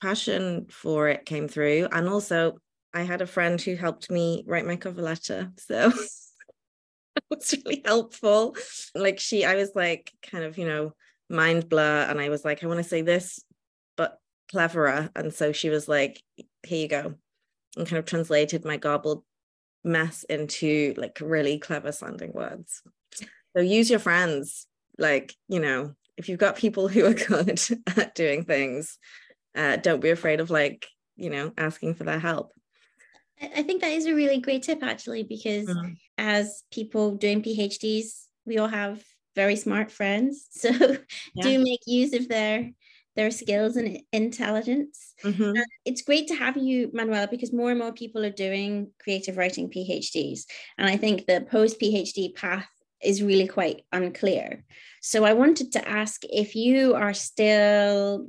passion 0.03 0.67
for 0.71 1.09
it 1.09 1.27
came 1.27 1.49
through. 1.49 1.89
And 1.93 2.09
also 2.09 2.59
I 2.93 3.03
had 3.03 3.23
a 3.23 3.27
friend 3.27 3.61
who 3.61 3.77
helped 3.77 4.11
me 4.11 4.45
write 4.47 4.67
my 4.67 4.77
cover 4.77 5.03
letter. 5.03 5.53
So 5.59 5.89
it 7.17 7.25
was 7.31 7.55
really 7.65 7.83
helpful. 7.85 8.57
Like 8.95 9.21
she, 9.21 9.45
I 9.45 9.55
was 9.55 9.71
like 9.75 10.13
kind 10.23 10.45
of, 10.45 10.59
you 10.59 10.67
know, 10.67 10.95
mind 11.31 11.69
blur 11.69 12.03
and 12.03 12.21
I 12.21 12.29
was 12.29 12.45
like, 12.45 12.63
I 12.63 12.67
want 12.67 12.79
to 12.79 12.89
say 12.89 13.03
this, 13.03 13.43
but 13.97 14.19
cleverer. 14.51 15.11
And 15.15 15.33
so 15.33 15.53
she 15.53 15.71
was 15.71 15.89
like, 15.89 16.23
here 16.67 16.79
you 16.83 16.89
go. 16.89 17.15
And 17.77 17.87
kind 17.87 17.99
of 17.99 18.05
translated 18.05 18.65
my 18.65 18.77
garbled 18.77 19.23
mess 19.85 20.25
into 20.25 20.95
like 20.97 21.19
really 21.21 21.59
clever 21.59 21.93
sounding 21.93 22.33
words. 22.33 22.83
So 23.57 23.63
use 23.63 23.89
your 23.89 24.01
friends. 24.01 24.67
Like, 24.99 25.35
you 25.49 25.61
know, 25.61 25.95
if 26.17 26.29
you've 26.29 26.39
got 26.39 26.57
people 26.57 26.89
who 26.89 27.07
are 27.07 27.15
good 27.29 27.61
at 27.97 28.15
doing 28.15 28.45
things, 28.45 28.99
uh, 29.55 29.77
don't 29.77 30.03
be 30.03 30.11
afraid 30.11 30.41
of 30.41 30.51
like, 30.51 30.87
you 31.17 31.31
know, 31.31 31.53
asking 31.57 31.95
for 31.95 32.05
their 32.05 32.19
help. 32.19 32.53
I 33.41 33.63
think 33.63 33.81
that 33.81 33.93
is 33.93 34.07
a 34.07 34.15
really 34.15 34.39
great 34.39 34.65
tip 34.65 34.83
actually, 34.83 35.23
because 35.23 35.67
mm-hmm. 35.67 35.93
as 36.19 36.63
people 36.71 37.15
doing 37.15 37.43
PhDs, 37.43 38.27
we 38.45 38.59
all 38.59 38.69
have 38.69 39.03
very 39.37 39.57
smart 39.57 39.91
friends. 39.91 40.47
So 40.61 40.71
yeah. 41.35 41.43
do 41.43 41.59
make 41.59 41.81
use 41.87 42.13
of 42.13 42.29
their 42.29 42.71
their 43.17 43.31
skills 43.31 43.77
and 43.77 44.01
intelligence. 44.13 45.15
Mm-hmm. 45.25 45.59
It's 45.85 46.03
great 46.03 46.29
to 46.29 46.35
have 46.35 46.57
you, 46.57 46.91
Manuela, 46.93 47.29
because 47.29 47.53
more 47.53 47.71
and 47.71 47.79
more 47.79 47.93
people 47.93 48.25
are 48.25 48.31
doing 48.31 48.93
creative 49.03 49.37
writing 49.37 49.69
PhDs. 49.69 50.43
And 50.79 50.89
I 50.89 50.97
think 50.97 51.27
the 51.27 51.41
post 51.41 51.81
PhD 51.81 52.35
path 52.35 52.69
is 53.03 53.23
really 53.23 53.49
quite 53.49 53.83
unclear. 53.93 54.65
So 55.03 55.25
I 55.25 55.33
wanted 55.33 55.73
to 55.73 55.89
ask 55.89 56.23
if 56.25 56.55
you 56.55 56.95
are 56.95 57.15
still 57.15 58.27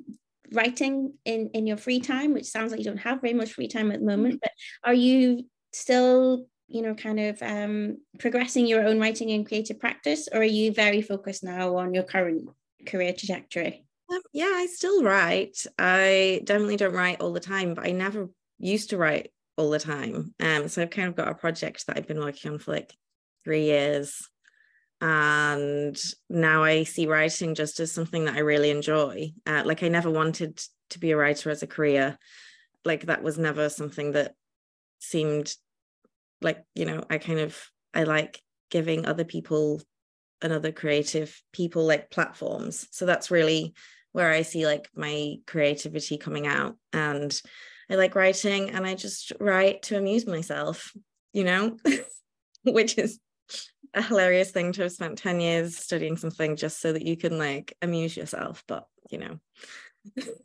writing 0.54 1.14
in 1.26 1.50
in 1.54 1.66
your 1.66 1.78
free 1.78 2.00
time 2.00 2.34
which 2.34 2.46
sounds 2.46 2.72
like 2.72 2.80
you 2.80 2.86
don't 2.86 2.98
have 2.98 3.22
very 3.22 3.34
much 3.34 3.54
free 3.54 3.70
time 3.70 3.90
at 3.90 4.00
the 4.00 4.06
moment 4.06 4.40
but 4.42 4.52
are 4.84 4.94
you 4.94 5.46
still 5.72 6.46
you 6.72 6.82
know, 6.82 6.96
kind 6.96 7.20
of 7.20 7.42
um, 7.42 7.98
progressing 8.20 8.66
your 8.66 8.86
own 8.86 9.00
writing 9.00 9.32
and 9.32 9.46
creative 9.46 9.80
practice, 9.80 10.28
or 10.32 10.40
are 10.40 10.44
you 10.44 10.74
very 10.74 11.02
focused 11.02 11.44
now 11.44 11.76
on 11.76 11.94
your 11.94 12.04
current 12.04 12.50
career 12.86 13.14
trajectory? 13.14 13.86
Um, 14.12 14.22
yeah, 14.34 14.52
I 14.54 14.68
still 14.68 15.04
write. 15.04 15.66
I 15.78 16.42
definitely 16.44 16.78
don't 16.78 16.94
write 16.94 17.22
all 17.22 17.34
the 17.34 17.40
time, 17.40 17.74
but 17.74 17.86
I 17.86 17.92
never 17.92 18.30
used 18.60 18.90
to 18.90 18.98
write 18.98 19.32
all 19.58 19.70
the 19.70 19.80
time. 19.80 20.34
Um, 20.40 20.68
so 20.68 20.82
I've 20.82 20.90
kind 20.90 21.08
of 21.08 21.16
got 21.16 21.30
a 21.30 21.36
project 21.36 21.88
that 21.88 21.98
I've 21.98 22.08
been 22.08 22.20
working 22.20 22.52
on 22.52 22.60
for 22.60 22.72
like 22.72 22.94
three 23.44 23.66
years. 23.66 24.28
And 25.00 25.98
now 26.30 26.64
I 26.64 26.84
see 26.84 27.08
writing 27.08 27.56
just 27.56 27.80
as 27.80 27.92
something 27.92 28.26
that 28.26 28.36
I 28.36 28.40
really 28.40 28.70
enjoy. 28.70 29.32
Uh, 29.48 29.64
like 29.66 29.82
I 29.82 29.88
never 29.88 30.12
wanted 30.12 30.62
to 30.92 31.00
be 31.00 31.12
a 31.12 31.18
writer 31.18 31.50
as 31.50 31.64
a 31.64 31.68
career. 31.68 32.18
Like 32.86 33.08
that 33.08 33.24
was 33.24 33.38
never 33.38 33.70
something 33.70 34.12
that 34.12 34.36
seemed 35.00 35.54
like 36.42 36.64
you 36.76 36.86
know 36.86 37.04
i 37.10 37.18
kind 37.18 37.40
of 37.40 37.58
i 37.94 38.04
like 38.04 38.42
giving 38.70 39.06
other 39.06 39.24
people 39.24 39.82
and 40.42 40.52
other 40.52 40.72
creative 40.72 41.40
people 41.54 41.86
like 41.86 42.10
platforms. 42.10 42.88
So 42.92 43.06
that's 43.06 43.30
really 43.32 43.74
where 44.12 44.32
i 44.32 44.42
see 44.42 44.66
like 44.66 44.90
my 44.96 45.36
creativity 45.46 46.18
coming 46.18 46.48
out. 46.48 46.76
And 46.94 47.40
i 47.90 47.96
like 47.96 48.16
writing 48.16 48.70
and 48.70 48.86
i 48.86 48.96
just 48.96 49.34
write 49.40 49.82
to 49.84 49.98
amuse 49.98 50.26
myself 50.26 50.94
you 51.34 51.44
know 51.44 51.78
which 52.64 52.98
is 52.98 53.20
a 53.94 54.02
hilarious 54.02 54.52
thing 54.52 54.72
to 54.74 54.84
have 54.84 54.92
spent 54.92 55.18
10 55.18 55.42
years 55.42 55.78
studying 55.78 56.18
something 56.18 56.56
just 56.56 56.80
so 56.80 56.94
that 56.94 57.06
you 57.06 57.18
can 57.18 57.38
like 57.38 57.76
amuse 57.82 58.16
yourself. 58.16 58.64
But 58.68 58.86
you 59.10 59.18
know 59.18 59.40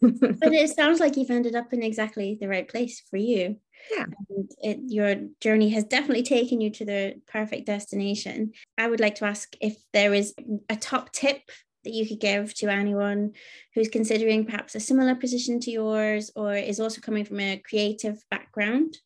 but 0.01 0.53
it 0.53 0.71
sounds 0.77 1.01
like 1.01 1.17
you've 1.17 1.31
ended 1.31 1.55
up 1.55 1.73
in 1.73 1.83
exactly 1.83 2.37
the 2.41 2.49
right 2.49 2.69
place 2.69 3.03
for 3.11 3.17
you. 3.17 3.57
Yeah. 3.95 4.07
And 4.31 4.51
it, 4.63 4.79
your 4.87 5.17
journey 5.41 5.71
has 5.71 5.85
definitely 5.85 6.23
taken 6.23 6.61
you 6.61 6.71
to 6.71 6.85
the 6.85 7.15
perfect 7.27 7.67
destination. 7.67 8.53
I 8.77 8.89
would 8.89 9.01
like 9.01 9.17
to 9.17 9.27
ask 9.27 9.55
if 9.61 9.77
there 9.93 10.15
is 10.15 10.35
a 10.69 10.77
top 10.77 11.13
tip 11.13 11.43
that 11.85 11.93
you 11.93 12.07
could 12.07 12.21
give 12.21 12.53
to 12.55 12.69
anyone 12.69 13.33
who's 13.75 13.89
considering 13.89 14.45
perhaps 14.45 14.75
a 14.75 14.81
similar 14.81 15.15
position 15.15 15.61
to 15.61 15.71
yours 15.71 16.33
or 16.35 16.55
is 16.55 16.81
also 16.81 17.01
coming 17.01 17.25
from 17.25 17.41
a 17.41 17.59
creative 17.59 18.23
background? 18.31 18.99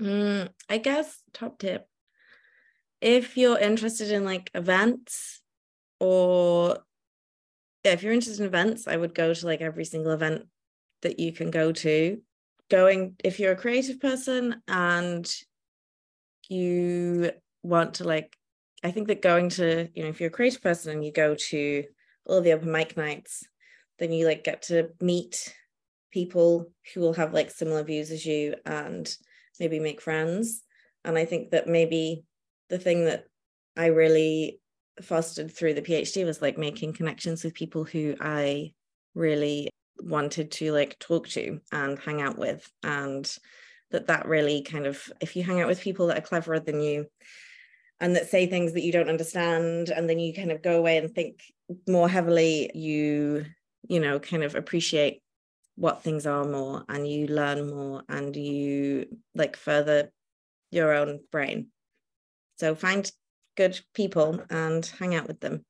Mm, 0.00 0.48
I 0.68 0.78
guess 0.78 1.20
top 1.32 1.58
tip. 1.58 1.88
If 3.00 3.36
you're 3.36 3.58
interested 3.58 4.12
in 4.12 4.24
like 4.24 4.50
events 4.54 5.42
or 5.98 6.78
yeah, 7.84 7.92
if 7.92 8.02
you're 8.02 8.12
interested 8.12 8.40
in 8.40 8.46
events, 8.46 8.88
I 8.88 8.96
would 8.96 9.14
go 9.14 9.34
to 9.34 9.46
like 9.46 9.60
every 9.60 9.84
single 9.84 10.12
event 10.12 10.46
that 11.02 11.20
you 11.20 11.32
can 11.32 11.50
go 11.50 11.72
to. 11.72 12.20
Going 12.70 13.16
if 13.22 13.38
you're 13.38 13.52
a 13.52 13.56
creative 13.56 14.00
person 14.00 14.62
and 14.66 15.30
you 16.48 17.30
want 17.62 17.94
to 17.94 18.04
like 18.04 18.36
I 18.82 18.90
think 18.90 19.08
that 19.08 19.22
going 19.22 19.48
to, 19.50 19.88
you 19.94 20.02
know, 20.02 20.10
if 20.10 20.20
you're 20.20 20.28
a 20.28 20.32
creative 20.32 20.62
person 20.62 20.92
and 20.92 21.04
you 21.04 21.10
go 21.10 21.34
to 21.34 21.84
all 22.26 22.42
the 22.42 22.52
open 22.52 22.70
mic 22.70 22.96
nights, 22.96 23.44
then 23.98 24.12
you 24.12 24.26
like 24.26 24.44
get 24.44 24.62
to 24.62 24.90
meet 25.00 25.54
people 26.10 26.70
who 26.92 27.00
will 27.00 27.14
have 27.14 27.32
like 27.32 27.50
similar 27.50 27.82
views 27.82 28.10
as 28.10 28.26
you 28.26 28.54
and 28.66 29.16
maybe 29.58 29.80
make 29.80 30.02
friends. 30.02 30.62
And 31.02 31.16
I 31.16 31.24
think 31.24 31.50
that 31.50 31.66
maybe 31.66 32.24
the 32.68 32.78
thing 32.78 33.06
that 33.06 33.24
I 33.76 33.86
really 33.86 34.60
fostered 35.02 35.54
through 35.54 35.74
the 35.74 35.82
PhD 35.82 36.24
was 36.24 36.40
like 36.40 36.58
making 36.58 36.92
connections 36.92 37.44
with 37.44 37.54
people 37.54 37.84
who 37.84 38.14
I 38.20 38.72
really 39.14 39.68
wanted 39.98 40.50
to 40.52 40.72
like 40.72 40.98
talk 40.98 41.28
to 41.28 41.60
and 41.72 41.98
hang 41.98 42.20
out 42.20 42.38
with 42.38 42.68
and 42.82 43.30
that 43.90 44.08
that 44.08 44.26
really 44.26 44.62
kind 44.62 44.86
of 44.86 45.00
if 45.20 45.36
you 45.36 45.42
hang 45.42 45.60
out 45.60 45.68
with 45.68 45.80
people 45.80 46.08
that 46.08 46.18
are 46.18 46.26
cleverer 46.26 46.58
than 46.58 46.80
you 46.80 47.06
and 48.00 48.16
that 48.16 48.28
say 48.28 48.46
things 48.46 48.72
that 48.72 48.82
you 48.82 48.90
don't 48.90 49.08
understand 49.08 49.90
and 49.90 50.08
then 50.10 50.18
you 50.18 50.34
kind 50.34 50.50
of 50.50 50.62
go 50.62 50.78
away 50.78 50.98
and 50.98 51.14
think 51.14 51.40
more 51.88 52.08
heavily 52.08 52.70
you 52.74 53.44
you 53.88 54.00
know 54.00 54.18
kind 54.18 54.42
of 54.42 54.56
appreciate 54.56 55.22
what 55.76 56.02
things 56.02 56.26
are 56.26 56.44
more 56.44 56.84
and 56.88 57.06
you 57.08 57.26
learn 57.26 57.68
more 57.68 58.02
and 58.08 58.36
you 58.36 59.06
like 59.34 59.56
further 59.56 60.10
your 60.70 60.92
own 60.92 61.20
brain. 61.30 61.68
So 62.56 62.74
find 62.74 63.10
good 63.56 63.78
people 63.94 64.42
and 64.50 64.86
hang 64.98 65.14
out 65.14 65.26
with 65.26 65.40
them 65.40 65.64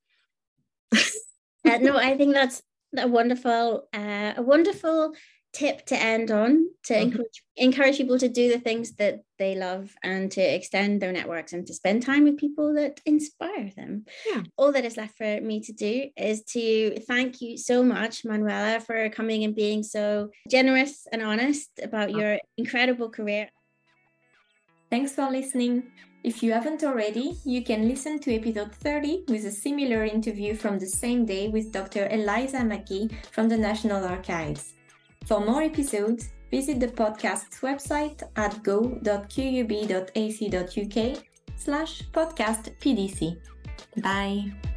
uh, 0.94 1.79
no 1.81 1.97
i 1.97 2.16
think 2.16 2.35
that's 2.35 2.62
a 2.97 3.09
wonderful 3.09 3.88
uh, 3.94 4.33
a 4.37 4.42
wonderful 4.42 5.14
tip 5.55 5.87
to 5.87 5.97
end 5.97 6.31
on 6.31 6.68
to 6.83 6.94
mm-hmm. 6.94 7.03
encourage 7.05 7.42
encourage 7.57 7.97
people 7.97 8.18
to 8.18 8.29
do 8.29 8.53
the 8.53 8.59
things 8.59 8.97
that 8.97 9.20
they 9.38 9.55
love 9.55 9.94
and 10.03 10.31
to 10.33 10.40
extend 10.40 11.01
their 11.01 11.12
networks 11.12 11.53
and 11.53 11.66
to 11.66 11.73
spend 11.73 12.03
time 12.03 12.25
with 12.25 12.37
people 12.37 12.75
that 12.75 13.01
inspire 13.07 13.70
them. 13.77 14.05
Yeah. 14.27 14.42
All 14.57 14.73
that 14.73 14.85
is 14.85 14.97
left 14.97 15.16
for 15.16 15.40
me 15.40 15.61
to 15.61 15.73
do 15.73 16.11
is 16.16 16.42
to 16.55 16.99
thank 17.03 17.40
you 17.40 17.57
so 17.57 17.85
much, 17.85 18.25
Manuela, 18.25 18.81
for 18.81 19.09
coming 19.11 19.44
and 19.44 19.55
being 19.55 19.85
so 19.85 20.31
generous 20.51 21.07
and 21.12 21.23
honest 21.23 21.70
about 21.81 22.11
oh. 22.12 22.18
your 22.18 22.38
incredible 22.59 23.09
career. 23.09 23.49
Thanks 24.90 25.12
for 25.12 25.31
listening. 25.31 25.85
If 26.24 26.42
you 26.42 26.52
haven't 26.52 26.82
already, 26.82 27.37
you 27.44 27.62
can 27.62 27.87
listen 27.87 28.18
to 28.20 28.34
episode 28.34 28.74
30 28.76 29.24
with 29.28 29.44
a 29.44 29.50
similar 29.50 30.04
interview 30.04 30.54
from 30.54 30.78
the 30.78 30.87
same 30.87 31.26
day 31.26 31.48
with 31.48 31.70
Dr. 31.70 32.08
Eliza 32.08 32.60
McGee 32.60 33.12
from 33.30 33.50
the 33.50 33.58
National 33.58 34.02
Archives. 34.02 34.72
For 35.26 35.44
more 35.44 35.60
episodes, 35.60 36.30
visit 36.50 36.80
the 36.80 36.88
podcast's 36.88 37.60
website 37.60 38.22
at 38.37 38.62
go.qub.ac.uk 38.62 39.04
slash 41.58 42.02
podcast 42.10 42.72
PDC. 42.80 43.37
Bye. 44.02 44.73